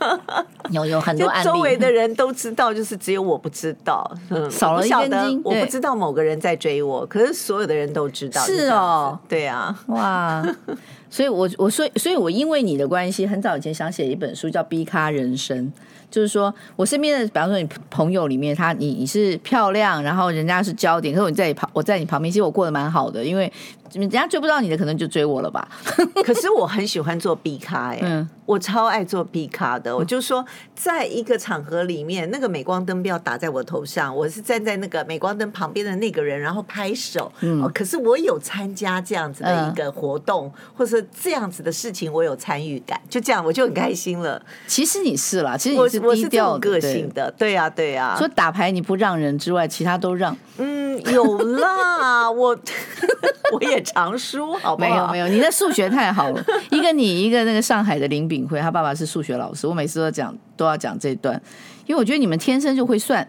[0.70, 4.08] 有有很多案例，周围的人都知道，就是只有我不知道。
[4.28, 8.40] 嗯，少了一根筋，我不知道某个人在追我，可是所有的人都知道。
[8.42, 10.46] 是哦，对啊，哇。
[11.10, 15.66] 所以我，我我所以，所以我因为你的关系，很早以前想写一本书，叫《B 咖人生》，
[16.10, 23.50] 就是说我身边的，比方说你朋友里面，他你你是漂亮，然后人家是焦点，可是我在你旁，我在你旁边，其实我过得蛮好的，因为
[23.94, 25.66] 人家追不到你的，可能就追我了吧。
[26.24, 29.96] 可是我很喜欢做 B 咖，哎，嗯，我超爱做 B 咖的。
[29.96, 30.44] 我就说，
[30.74, 37.32] 在一个场合里面，那个镁光灯不要打在我头上，我是站在那个镁光灯旁边的那个人，然后拍手。
[37.40, 44.40] 嗯，哦，可是我有参加这样子的一个活动，嗯、或者这样子的事情，我有参与感，就这样我就很开心了。
[44.66, 48.16] 其实你是啦，其实你是低调个性的，对呀、啊，对呀、啊。
[48.16, 50.36] 除了打牌你不让人之外，其他都让。
[50.58, 52.58] 嗯，有啦，我
[53.52, 54.88] 我也常输，好不好？
[54.88, 56.44] 没有没有，你的数学太好了。
[56.70, 61.40] 一个你，一个那个上海的林炳辉，他爸爸是数学老师，我每次都讲都要讲这段，
[61.86, 63.26] 因为我觉得你们天生就会算。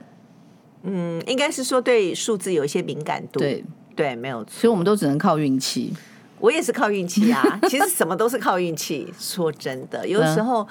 [0.84, 3.40] 嗯，应该是说对数字有一些敏感度。
[3.40, 3.64] 对
[3.96, 4.52] 对，没有错。
[4.62, 5.94] 所以我们都只能靠运气。
[6.40, 9.08] 我也是靠运气啊， 其实什么都是靠运气。
[9.20, 10.64] 说真的，有的时候。
[10.64, 10.68] 嗯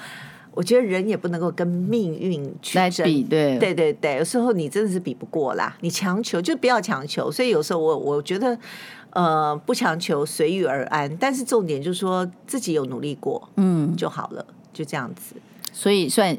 [0.54, 5.76] 我觉得人也不能够跟命运去比，对对对对，有时候你真的是比不过啦。
[5.83, 8.59] 你强求就不要强求，所以有时候我我觉得，
[9.11, 11.16] 呃，不强求，随遇而安。
[11.18, 15.37] 但是重点就是说自己有努力过，嗯，就好了，就这样子。
[15.72, 16.37] 所以算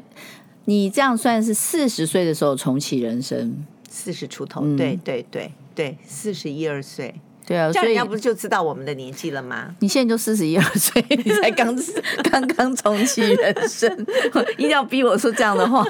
[0.66, 7.14] 你这样算是四十岁的时候重启人生，四十出头，对对对对，四十一二岁。
[7.50, 9.74] 对啊，所以人家不是就知道我们的年纪了吗？
[9.80, 11.76] 你现在就四十一二岁， 你才刚
[12.30, 13.90] 刚刚重启人生，
[14.56, 15.84] 一定要逼我说这样的话。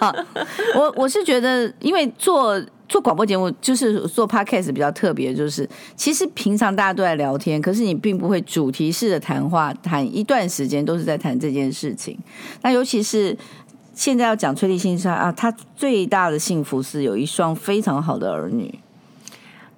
[0.74, 12.18] 我我是觉得，因为做做广播节目，就是做 podcast 比较特别，就是其实平常大家都在聊天，可是你并不会主题式的谈话，谈一段时间都是在谈这件事情。
[12.62, 13.36] 那尤其是
[13.94, 18.78] 现在要讲崔丽心莎啊，她最大的幸福是有一双非常好的儿女。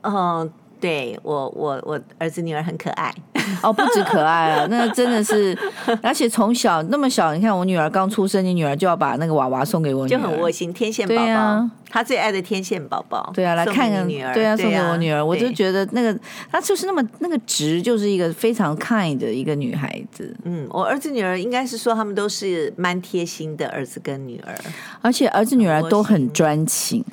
[0.03, 0.14] 嗯、
[0.47, 0.51] uh。
[0.83, 3.14] 对我，我我儿子女儿很可爱
[3.62, 5.57] 哦，不止可爱啊，那真的是，
[6.03, 16.18] 而且从小那么小，你看我女儿刚出生，你女儿就要把那个娃娃送给我女儿，就很窝心，天线宝宝，啊、她最爱的天线宝宝，对啊，来看看女儿，对啊，送给我女儿，我就觉得那个
[16.51, 20.35] 她就是那么那个直，就是一个非常 kind 的一个女孩子。
[20.42, 24.53] 嗯，我儿子女儿应该是说他们都是蛮贴心的儿子跟女儿，
[25.01, 27.05] 而且儿子女儿都很专情。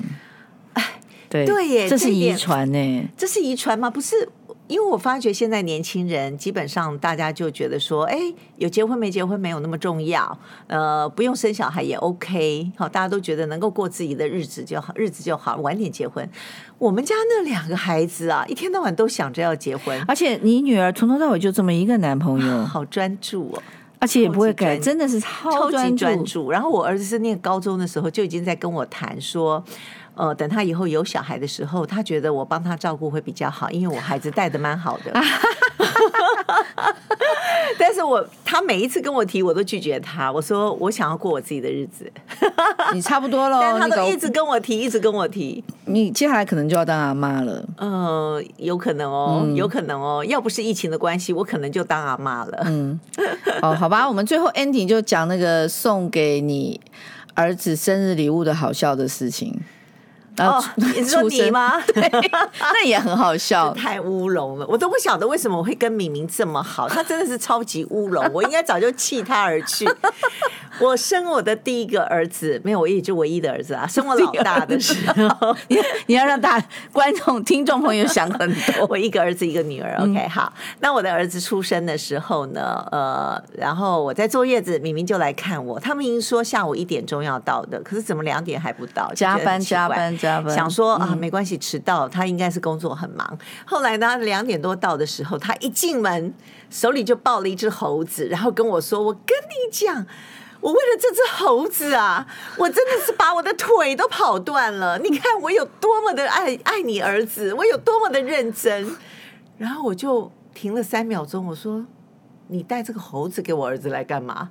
[1.30, 3.08] 对，对耶，这是遗传呢？
[3.16, 3.88] 这是遗传吗？
[3.88, 4.28] 不是，
[4.66, 8.18] 因为我发觉现在年轻人基本上大家就觉得说，哎，
[8.56, 16.28] 有结婚没结婚没有那么重要，呃，不用生小孩也 OK，好，大家都觉得能够过自己的日子就好，日子就好，晚点结婚。
[16.78, 23.62] 我们家那两个孩子啊，一天到晚都想着要结婚，而且你女儿从头到尾就这么一个男朋友，好专注哦，
[24.00, 26.50] 而且也不会改，真的是超专注，超级专注。
[26.50, 29.64] 然后我儿子是念高中的时候就已经在跟我谈说。
[30.14, 35.12] 呃，等他以后有小孩的时候，他觉得我帮他照顾会比较好，因为我孩子带的蛮好的。
[37.78, 40.30] 但是我他每一次跟我提，我都拒绝他。
[40.30, 42.10] 我说我想要过我自己的日子。
[42.92, 45.62] 你差不多了， 但他都一直跟我提，一直跟我提。
[45.86, 47.64] 你接下来可能就要当阿妈了。
[47.78, 50.24] 呃，有可能哦，有可能哦。
[50.26, 52.62] 要不是疫情的关系，我可能就当阿妈了。
[52.66, 52.98] 嗯，
[53.62, 56.78] 哦，好吧，我们最后 ending 就讲那个送给你
[57.34, 59.58] 儿子生日礼物的好笑的事情。
[60.40, 61.80] 哦，你是说你吗？
[61.92, 62.08] 对，
[62.60, 69.88] 那也很好笑， 太乌龙了，我都不晓得为什么我会跟敏敏这么好，他真的是超级乌龙，我应该早就弃他而去。
[70.78, 73.86] 我生我的第一个儿子，没有，我也就唯一的儿子啊。
[73.86, 78.86] 生我老大的时候， 你你要让大观众、听众朋友想很多。
[78.88, 79.94] 我一个儿子，一个女儿。
[80.00, 80.50] OK，好。
[80.78, 85.78] 那我的儿子出生的时候呢，呃，然后我在坐月子，敏敏就来看我。
[85.78, 89.12] 他们已经说下午一点钟要到的，可是怎么两点还不到？
[89.14, 90.29] 加班，加班，加班。
[90.48, 93.38] 想说啊，没关系，迟到，他应该是工作很忙。
[93.64, 96.34] 后来呢，两点多到的时候，他一进门，
[96.68, 100.06] 手里就抱了一只猴子，然后跟我说：“我跟你讲。”
[100.60, 102.26] 我为了这只猴子啊，
[102.58, 104.98] 我真的是把我的腿都跑断了。
[104.98, 108.94] 你看我有多么的爱爱你儿子，我有多么的认真。
[109.56, 111.86] 然后我就停了三秒钟，我说
[112.48, 114.50] ：“你带这个猴子给我儿子来干嘛？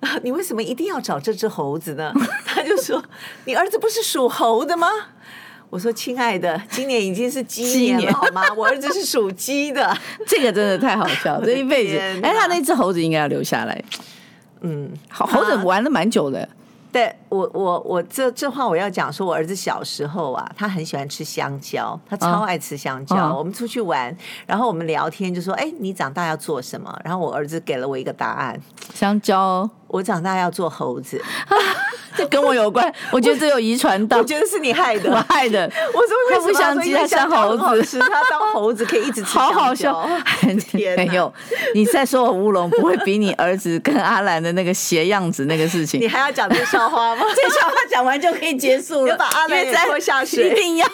[0.22, 2.12] 你为什么一定要找这只猴子呢？”
[2.46, 3.02] 他就说
[3.46, 4.88] ：“你儿子不是属猴的吗？”
[5.70, 8.42] 我说：“亲爱的，今年已经是鸡年了，好吗？
[8.56, 9.94] 我儿子是属鸡的。
[10.26, 11.98] ”这个真的太好笑了，这一辈子。
[12.22, 13.84] 哎，他那只猴子应该要留下来。
[14.62, 16.40] 嗯，好，猴子玩了蛮久的。
[16.40, 16.48] 啊、
[16.90, 23.14] 对我，我，我这这话我要讲，说我儿子小时候啊，他很喜欢吃香蕉，他超爱吃香蕉。
[23.14, 28.58] 哦、我们出去玩，然后我们聊天，就说：“哎，你长大要做什么？”然后我儿子给了我一个答案：
[28.94, 29.68] 香蕉。
[29.88, 31.20] 我长大要做猴子。
[32.16, 34.18] 这跟我有关，我觉得这有遗传到。
[34.18, 35.70] 我觉得是你害的，我害的。
[35.94, 36.16] 我说？
[36.32, 39.38] 他不想鸡，他像猴子，他当猴子可以一直吃。
[39.38, 40.04] 好好笑，
[40.66, 41.32] 天，没有，
[41.74, 46.00] 你再说我乌龙，不会比你儿子跟阿兰的那个鞋样子那个事情。
[46.00, 47.22] 你还要讲这个笑话吗？
[47.36, 49.16] 这笑话讲完就可以结束了。
[49.16, 50.86] 把阿兰也拖下水，一定要，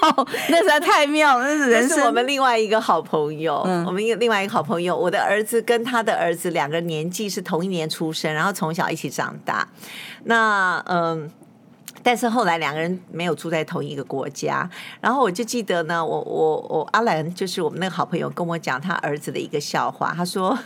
[0.49, 1.47] 那实在太妙了。
[1.47, 2.05] 那是人生。
[2.05, 8.84] 我们另外一个好朋友，我们一另外一个好朋友，我的儿子跟他的儿子两个年纪是同一年出生，然后从小。
[8.91, 9.69] 一起长大。
[10.25, 11.31] 那嗯。
[12.03, 14.69] 但是后来两个人没有住在同一个国家，
[15.01, 20.59] 然后我就记得呢，我我我阿兰就是我们那个好朋友跟我讲他儿子的一个笑话，他说。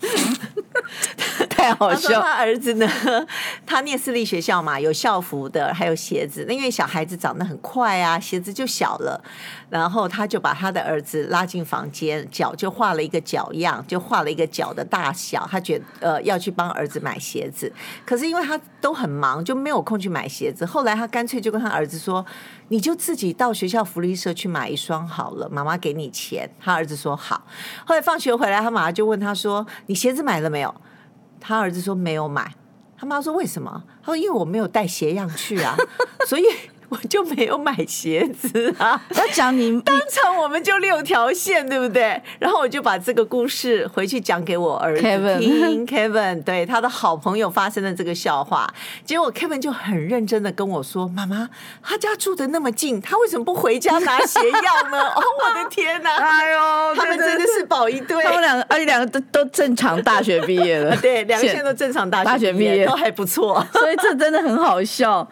[1.66, 2.20] 太好笑！
[2.20, 2.88] 他儿子呢，
[3.66, 6.44] 他念私立学校嘛，有校服的，还有鞋子。
[6.48, 9.22] 那因为小孩子长得很快啊，鞋子就小了，
[9.68, 15.46] 然后他就把他的儿子拉进房间，脚就画了一个脚样，就画了一个脚的大小。
[15.50, 17.72] 他觉得呃要去帮儿子买鞋子，
[18.04, 20.64] 可是因为他都很忙，就没有空去买鞋子。
[20.64, 22.24] 后来他干脆就跟他儿子说
[22.68, 27.44] ：“你就自己到学校福利社去买一双好了，妈妈给你钱。”他儿子说好。
[27.84, 30.72] 后来放学回来，他妈妈就问他说：“你鞋子买了没有？”
[31.46, 32.52] 他儿子说没有买，
[32.96, 33.84] 他妈说为什么？
[34.02, 35.76] 他说因为我没有带鞋样去啊，
[36.26, 36.44] 所以。
[36.88, 39.02] 我就没有买鞋子啊！
[39.16, 42.22] 要讲你 当场我们就六条线，对不对？
[42.38, 45.02] 然后我就把这个故事回去讲给我儿子
[45.40, 45.84] 听。
[45.86, 48.72] Kevin, 对他的好朋友发生的这个笑话，
[49.04, 51.48] 结果 Kevin 就很认真的跟我说：“妈妈，
[51.82, 56.14] 他家住的那么近，他为什么不回家拿鞋药呢？”哦，我的天哪！
[56.14, 58.22] 哎呦，他们真的是宝一对。
[58.22, 60.96] 他们两个，而且两个都都正常大学毕业了。
[60.98, 63.66] 对，两个现在都正常大学大学毕业，都还不错。
[63.72, 65.26] 所以这真的很好笑。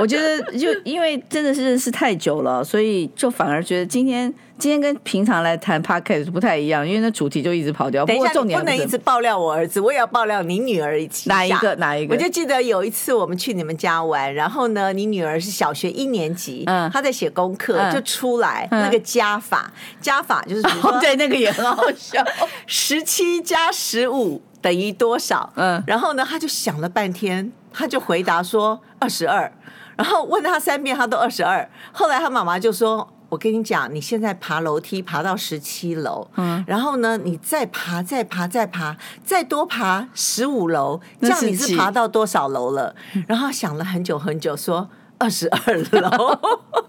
[0.00, 0.95] 我觉得就一。
[0.96, 8.02] 因为真的是认识太久了，所以就反而觉得今天今天跟平常来谈 podcast 不太一样，因为那主题就一直跑掉。
[8.06, 11.28] 等一下，不过重点不能一直爆料我儿子，我也要爆料你女儿一起。
[11.28, 11.74] 哪一个？
[11.74, 12.14] 哪一个？
[12.14, 19.70] 我就记得有一次我们去你们家玩，然后呢，你女儿是小学一年级，嗯，她在写功课，嗯、就出来、嗯、那个加法，
[20.00, 22.24] 加法就是哦， 对，那个也很好笑，
[22.66, 25.52] 十七加十五等于多少？
[25.56, 29.52] 嗯，然后呢，她就想了半天，她就回答说二十二。
[29.96, 31.68] 然后问他三遍，他都二十二。
[31.92, 42.94] 后来他妈妈就说：“我跟你讲，你现在爬楼梯爬到十七楼，嗯，然后呢，你再爬，再爬，再爬，再多爬十五楼，这样你是爬到多少楼了？”
[43.26, 44.88] 然后想了很久很久，说
[45.18, 46.38] ：“二十二楼。”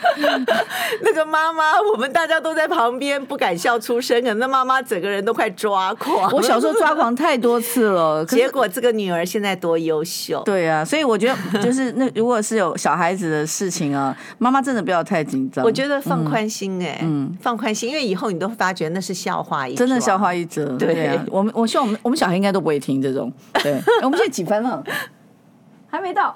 [1.02, 6.30] 那个妈妈，我们大家都在旁边不敢笑出声，可能那妈妈整个人都快抓狂。
[6.32, 10.42] 我小时候抓狂太多次了， 结果这个女儿现在多优秀。
[10.44, 15.64] 对啊，所以我觉得就是那如果是有小孩子的事情啊，妈妈真的不要太紧张。
[15.64, 20.64] 我觉得放宽心哎、欸，嗯，放宽心，因为以后你都会发觉那是笑话一，真的笑话一则。
[20.76, 23.32] 对啊，我们我希望我们我们小孩应该都不会听这种。
[23.62, 24.82] 对，我们现在几分了？
[25.88, 26.32] 还没到。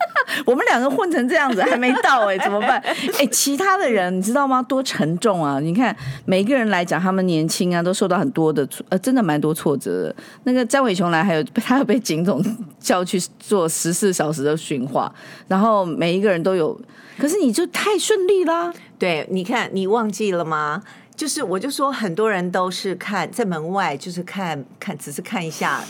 [0.44, 2.78] 我们两个混成这样子还没到哎、欸，怎么办？
[2.84, 4.62] 哎、欸，其他的人你知道吗？
[4.62, 5.58] 多沉重啊！
[5.60, 5.94] 你看
[6.24, 10.16] 每一个人来讲，他们年轻啊，都受到很多的呃，真的蛮多挫折的。
[10.44, 12.42] 那个詹伟雄来，还有他要被警总
[12.78, 15.12] 叫去做十四小时的训话，
[15.48, 16.78] 然后每一个人都有，
[17.18, 18.72] 可是你就太顺利啦。
[18.98, 20.82] 对，你看你忘记了吗？
[21.14, 25.80] 就是我就说很多人都是看在门外，就是看看，只是看一下。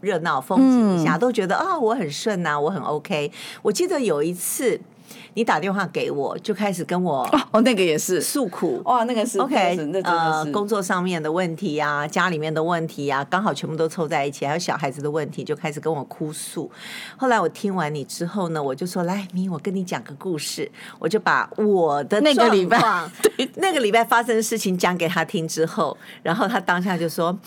[0.00, 3.30] 热闹风景一下，都觉得啊、哦，我很顺呐、啊，我很 OK。
[3.62, 4.80] 我记得有一次
[5.34, 7.22] 你打电话给我，就开始跟我
[7.52, 16.70] 哦，那个也是诉苦哇，那个是 OK，那呃，工作上面的问题啊，家里面的问题啊，刚好全部都凑在一起，还有小孩子的问题，就开始跟我哭诉。
[17.16, 22.78] 后来我听完你之后呢，我就说来，咪，我跟你讲个故事，我就把我的那个礼拜
[23.22, 27.38] 对 那个礼拜发生的事情讲给他听之后，然后他当下就说啊。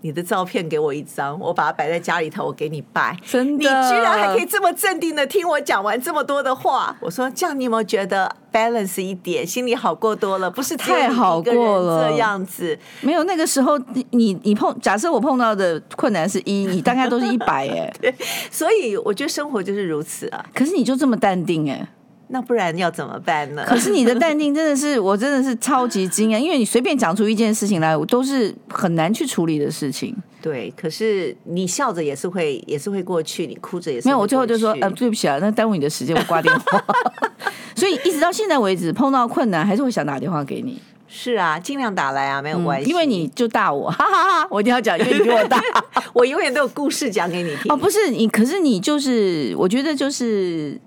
[0.00, 3.16] 你的照片给我一张，我把它摆在家里头，我给你拜。
[3.26, 6.96] 真的，你居然还可以这么镇定的听我讲完这么多的话。
[7.00, 10.50] 我说这样，你有没有觉得 balance 一点，心里好过多了？
[10.50, 12.78] 不是太好过了，这样子。
[13.00, 13.78] 没有那个时候，
[14.10, 17.92] 你你碰，假设我碰到的困难是一，你大概都是一百哎。
[18.00, 18.14] 对，
[18.50, 20.44] 所以我觉得生活就是如此啊。
[20.54, 21.88] 可是你就这么淡定哎。
[22.30, 23.64] 那不然要怎么办呢？
[23.66, 30.14] 可是你的淡定真的是，我真的是超级惊讶，因为你随便讲出一件事情来，我都是很难去处理的事情。
[30.40, 34.06] 对，可是你笑着也是会，也是会过去；你哭着也是。
[34.06, 36.84] 没有，我最后就说，呃，对不起啊，那耽误你的时间，我挂电话。
[37.74, 40.80] 所以一直到现在为止，碰到困难还是会想打电话给你。
[41.08, 44.48] 是啊，尽量打来啊，没有关系，嗯，因为你就大我，哈哈哈！
[44.50, 45.58] 我一定要讲，因为你比我大，
[46.12, 47.72] 我永远都有故事讲给你听。
[47.72, 50.78] 哦，不是你，可是你就是，我觉得就是，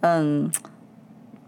[0.00, 0.50] 嗯。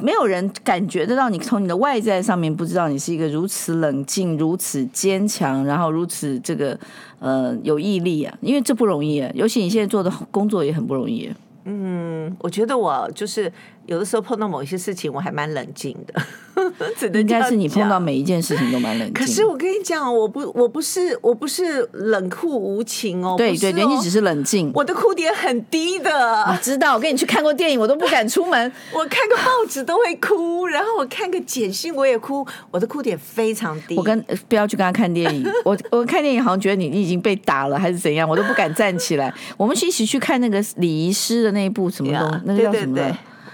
[0.02, 6.78] 没有人感觉得到你从你的外在上面不知道你是一个如此冷静、如此坚强，然后如此这个
[7.18, 11.30] 呃有毅力啊，因为这不容易，尤其你现在做的工作也很不容易。
[11.64, 13.52] 嗯，我觉得我就是
[13.90, 16.22] 有的时候碰到某一些事情，我还蛮冷静的。
[17.18, 19.12] 应该是你碰到每一件事情都蛮冷静。
[19.14, 23.34] 可是我跟你讲，我不，我不是，我不是冷酷无情哦。
[23.36, 24.70] 对对对，你只是冷静。
[24.76, 26.10] 我的哭点很低的。
[26.44, 28.72] 我知道，我跟你去看过电影，我都不敢出门。
[28.94, 32.46] 我看个报纸都会哭，然后我看个简讯我也哭。
[32.70, 33.96] 我的哭点非常低。
[33.96, 35.44] 我跟不要去跟他看电影。
[35.64, 39.32] 我我看电影好像觉得你你已经被打了还是怎样，我都不敢站起来。
[39.56, 42.96] 我们一起去看那个礼仪师的那一部什么东，那个叫什么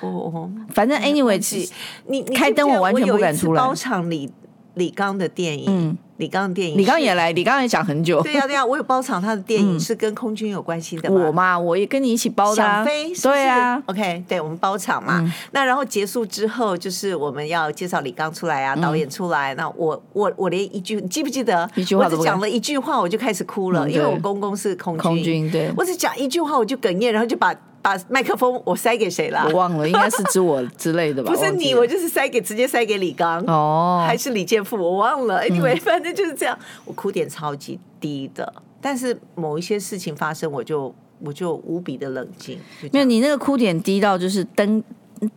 [0.00, 0.06] 的？
[0.08, 1.70] 哦哦，反正 anyway，
[2.06, 3.62] 你开灯我完全不敢出来。
[3.62, 4.30] 包场李
[4.74, 8.20] 李刚的电影，嗯，李刚的电影，李刚也来，李刚也讲很久。
[8.22, 11.10] 对呀对呀， 我有包场他的电影是跟空军有关系的。
[11.10, 12.56] 我嘛，我也跟你一起包的。
[12.56, 13.82] 想飞，对啊。
[13.86, 15.32] OK，对我们包场嘛。
[15.52, 19.54] 那然后结束之后，就是我们要介绍李刚出来啊，导演出来。
[19.54, 21.66] 那我我我连一句，你记不记得？
[21.74, 25.02] 一句话我只讲了一句话，我就开始哭了，因为我公公是空军。
[25.02, 25.72] 空军对。
[25.74, 27.54] 我只讲一句话，我就哽咽，然后就把。
[27.86, 29.44] 把麦克风我塞给谁了？
[29.46, 31.30] 我忘了，应该是指我 之类的吧。
[31.32, 34.76] 不是你，我就是塞给直接塞给李刚哦，还是李健富？
[34.76, 35.40] 我忘了。
[35.44, 42.58] Anyway，反正就是这样，我哭点超级低的，但是某一些事情发生，我就我就无比的冷静。
[42.90, 44.82] 没有，你那个哭点低到就是灯。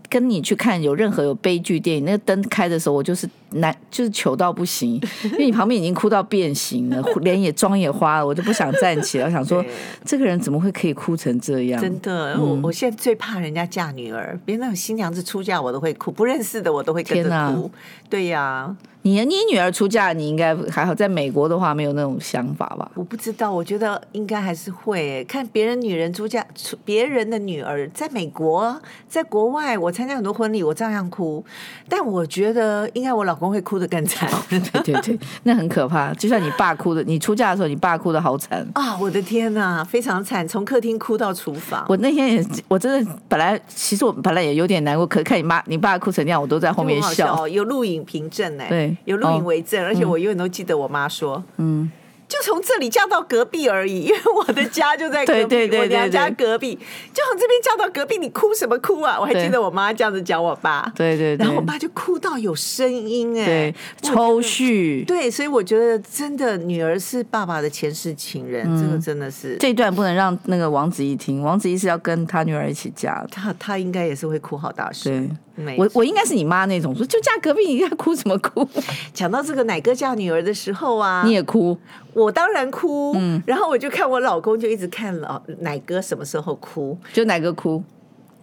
[0.10, 9.26] 跟你去看有任何有悲剧电影，那个灯开的时候，我就是难，就是糗到不行， 因为你旁边已经哭到变形了， 脸也妆也花了，我就不想站起来。
[9.26, 9.64] 我 想说，
[10.04, 11.82] 这个人怎么会可以哭成这样？
[11.82, 17.72] 真的，嗯、我我现在最怕人家嫁女儿，别那种新娘子出嫁，我都会哭，不认识的我都会跟着哭。
[18.10, 18.78] 对呀、啊。
[19.02, 20.94] 你你女儿出嫁，你应该还好。
[20.94, 22.92] 在美国的话，没有那种想法吧？
[22.96, 28.78] 我不知道，我觉得应该还是会看别人女人出嫁，出别人的女儿在美国，
[29.08, 31.44] 在国外，我参加很多婚礼，我照样哭。
[31.88, 34.30] 但我觉得应该我老公会哭得更惨。
[34.50, 36.14] 对对对，那很可怕。
[36.16, 38.98] 就像你爸哭的，你出嫁的时候，你爸哭的好惨啊！
[39.00, 41.86] 我的天哪，非常惨，从客厅哭到厨房。
[41.88, 47.48] 我那天也，我真的本来其实我本来也有点难过，可看你妈你爸哭成那样，我都在后面笑。
[47.48, 48.68] 有录影凭证哎。
[48.68, 48.89] 对。
[49.06, 51.92] 有录影为证，哦、而且我永远都记得我妈说，嗯。
[52.30, 56.76] 就从这里嫁到隔壁而已， 因为我的家就在隔壁，对对对对对，我娘家隔壁，
[57.12, 59.20] 就从这边嫁到隔壁，你哭什么哭啊？
[59.20, 69.58] 我还记得我妈这样子讲我爸，对对，对，然后我爸就哭到有声音哎，对，抽蓄，对，所以我觉得真的女儿是爸爸的前世情人，嗯、这个真的是。
[69.60, 75.36] 这段不能让那个王子怡听，王子怡是要跟他女儿一起嫁，他他应该也是会哭好大声。
[75.56, 78.68] 对，我我应该是你妈那种，说就嫁隔壁，你要哭什么哭？
[79.14, 81.76] 讲到这个奶哥嫁女儿的时候啊，你也哭。
[82.20, 87.82] 我当然哭，嗯，然后我就看我老公，就一直看老奶哥什么时候哭，就奶哥哭，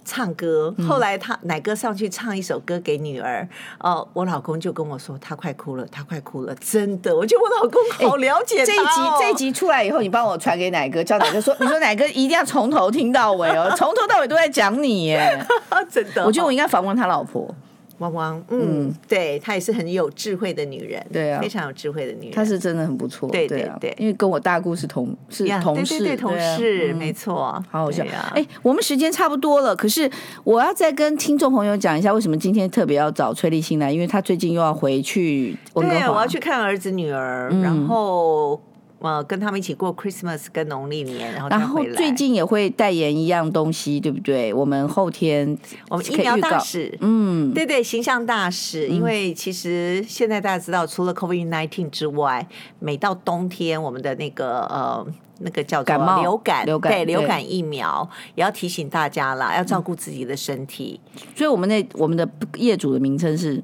[0.05, 0.75] 唱歌。
[0.89, 3.47] 后来他奶哥上去唱一首歌给女儿，
[3.81, 8.65] 哦，我老公就跟我说他快哭了，他快哭了，真的，我觉得我老公好了解他。
[8.65, 15.47] 这一集这一集出来以后，你帮我传给奶哥，叫奶哥 说，你说奶哥一定要从头听到尾哦，从头到尾都在讲你耶，
[15.91, 16.25] 真的。
[16.25, 17.53] 我觉得我应该访问他老婆。
[17.99, 28.05] 汪汪，嗯，对，她也是很有智慧的女人，对啊，非常有智慧的女人，她是真的很不错，对对对，因为跟我大姑是同是同事，对同事，没错，好好笑。
[28.05, 28.33] 啊！
[28.35, 30.11] 哎，我们时间差不多了，可是
[30.45, 38.61] 我要再跟听众朋友讲一下，为什么今天特别要找崔立新来，因为她最近又要回去对，我要去看儿子女儿，然后。
[39.07, 44.53] 呃，跟他们一起过 Christmas 跟农历年，然后然后最近也会代言一样东西，对不对？
[44.53, 45.57] 我们后天
[45.89, 48.89] 我们疫苗大使，嗯，对对，形象大使。
[48.89, 52.47] 因为其实现在大家知道，除了 COVID nineteen 之外，
[52.81, 55.07] 每到冬天，我们的那个呃
[55.39, 61.01] 那个叫做感冒流感，流感对流感疫苗也要提醒大家啦，要照顾自己的身体。
[61.35, 63.63] 所以，我们那我们的业主的名称是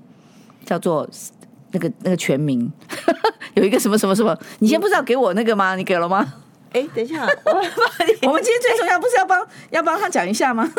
[0.64, 1.08] 叫做。
[1.72, 2.70] 那个那个全名
[3.54, 5.74] 有一个什么什么什么，你先不知道给我那个吗？
[5.76, 6.34] 你给了吗？
[6.72, 7.52] 哎，等一下，我
[8.28, 10.72] 我们今天最重要不是要帮要帮他讲一下吗？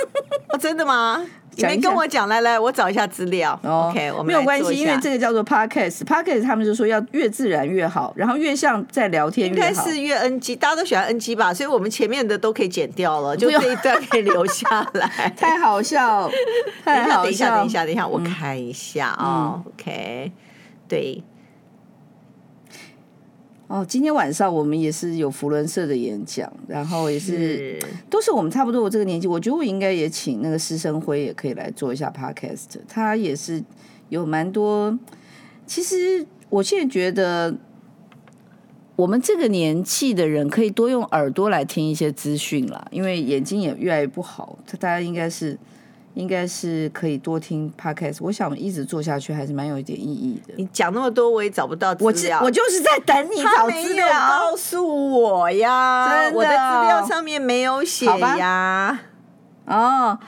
[0.49, 1.23] 哦，真的吗？
[1.55, 3.53] 你没跟我讲，来来，我找一下资料。
[3.63, 15.31] OK，我们没有关系，因为这个叫做 Podcast，Podcast 他们就说要越自然越好，然后越像在聊天越好，应该是越 NG，大家都喜欢 NG 吧，所以我们前面的都可以剪掉了，就这一段可以留下来。
[15.37, 16.27] 太好笑，
[16.83, 17.23] 太好笑。
[17.23, 19.61] 等一下，等一下，等一下，我看一下啊。
[19.67, 20.31] OK。
[20.87, 21.23] 对，
[23.67, 33.63] 哦，今天晚上我们也是有福伦社的演讲，然后也是，是都是我们差不多我这个年纪，我觉得我应该也请那个师生辉也可以来做一下 podcast，他也是
[34.09, 34.97] 有蛮多。
[35.65, 37.55] 其实我现在觉得，
[38.95, 45.57] 我们这个年纪的人可以多用耳朵来听一些资讯啦，因为眼睛也越来越不好，他大家应该是。
[46.15, 50.53] 应该是可以多听 podcast，我想一直做下去还是蛮有一点意义的。
[50.57, 52.39] 你讲那么多，我也找不到资料。
[52.39, 56.07] 我我就是在等你找资料，告诉我呀！
[56.09, 58.99] 真的，我的资料上面没有写呀。
[59.65, 60.19] 哦，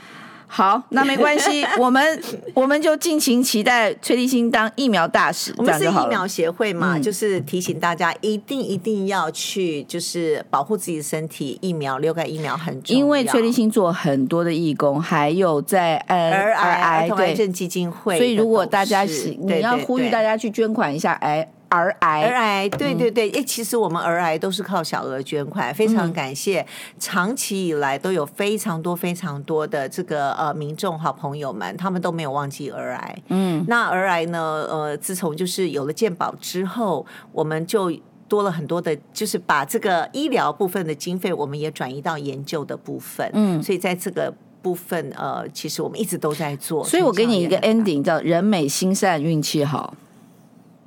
[0.56, 2.24] 好，那没关系，我们
[2.56, 5.54] 我们就尽情期待崔立新当疫苗大使。
[5.58, 12.98] 我们是疫苗协会嘛，嗯、就是提醒大家一定一定要去，就是保护自己的身体，疫苗流感疫苗很重要。
[12.98, 21.46] 因为崔立新做很多的义工，还有在呃儿癌儿童癌症基金会，所以如果大家是你要呼吁大家去捐款一下，哎。
[21.70, 26.68] 儿癌，儿癌，对对对，哎、嗯，其实我们儿癌都是靠小额捐款，非常感谢，嗯、
[27.00, 33.18] 长期以来都有非常多非常多的这个呃民众好朋友们，他们都没有忘记儿癌。
[33.30, 34.40] 嗯，那儿癌呢，
[34.70, 37.92] 呃，自从就是有了健保之后，我们就
[38.28, 43.30] 多了很多的，就是把这个医疗部分的经费，我们也转移到研究的部分。
[43.34, 46.84] 嗯，所以在这个部分，呃，其实我们一直都在做。
[46.84, 49.94] 所以我给你一个 ending，叫人美心善，运气好。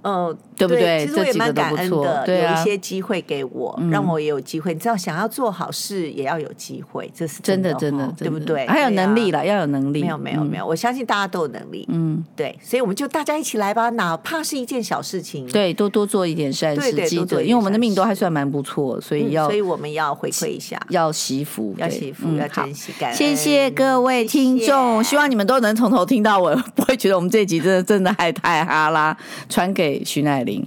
[0.08, 0.38] 嗯。
[0.58, 1.06] 对不对？
[1.06, 4.74] 其实我也蛮感恩的，对啊、有一些机会给我，嗯、让我也有机会。
[4.74, 8.66] 你知道，想要做好事也要有机会，这是真的，真的，对不对？
[8.66, 10.00] 还有能力了，啊、要有能力。
[10.02, 10.66] 没有，没有，没有。
[10.66, 11.86] 我相信大家都有能力。
[11.92, 12.58] 嗯，对。
[12.60, 16.90] 所以我们就大家一起来吧，哪怕是一件小事情，对，多多做一点善事，
[17.24, 23.16] 对，因为我们的命都还算蛮不错，所以要、嗯，所以我们要回馈一下，要惜福，要惜福，要珍惜感恩。
[23.16, 29.16] 谢谢各位听众，希望你们都能从头听到尾， 不会觉得我们这集真的真的还太哈啦。
[29.48, 30.66] 传给徐乃麟。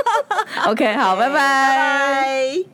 [0.66, 2.68] OK，好，拜拜。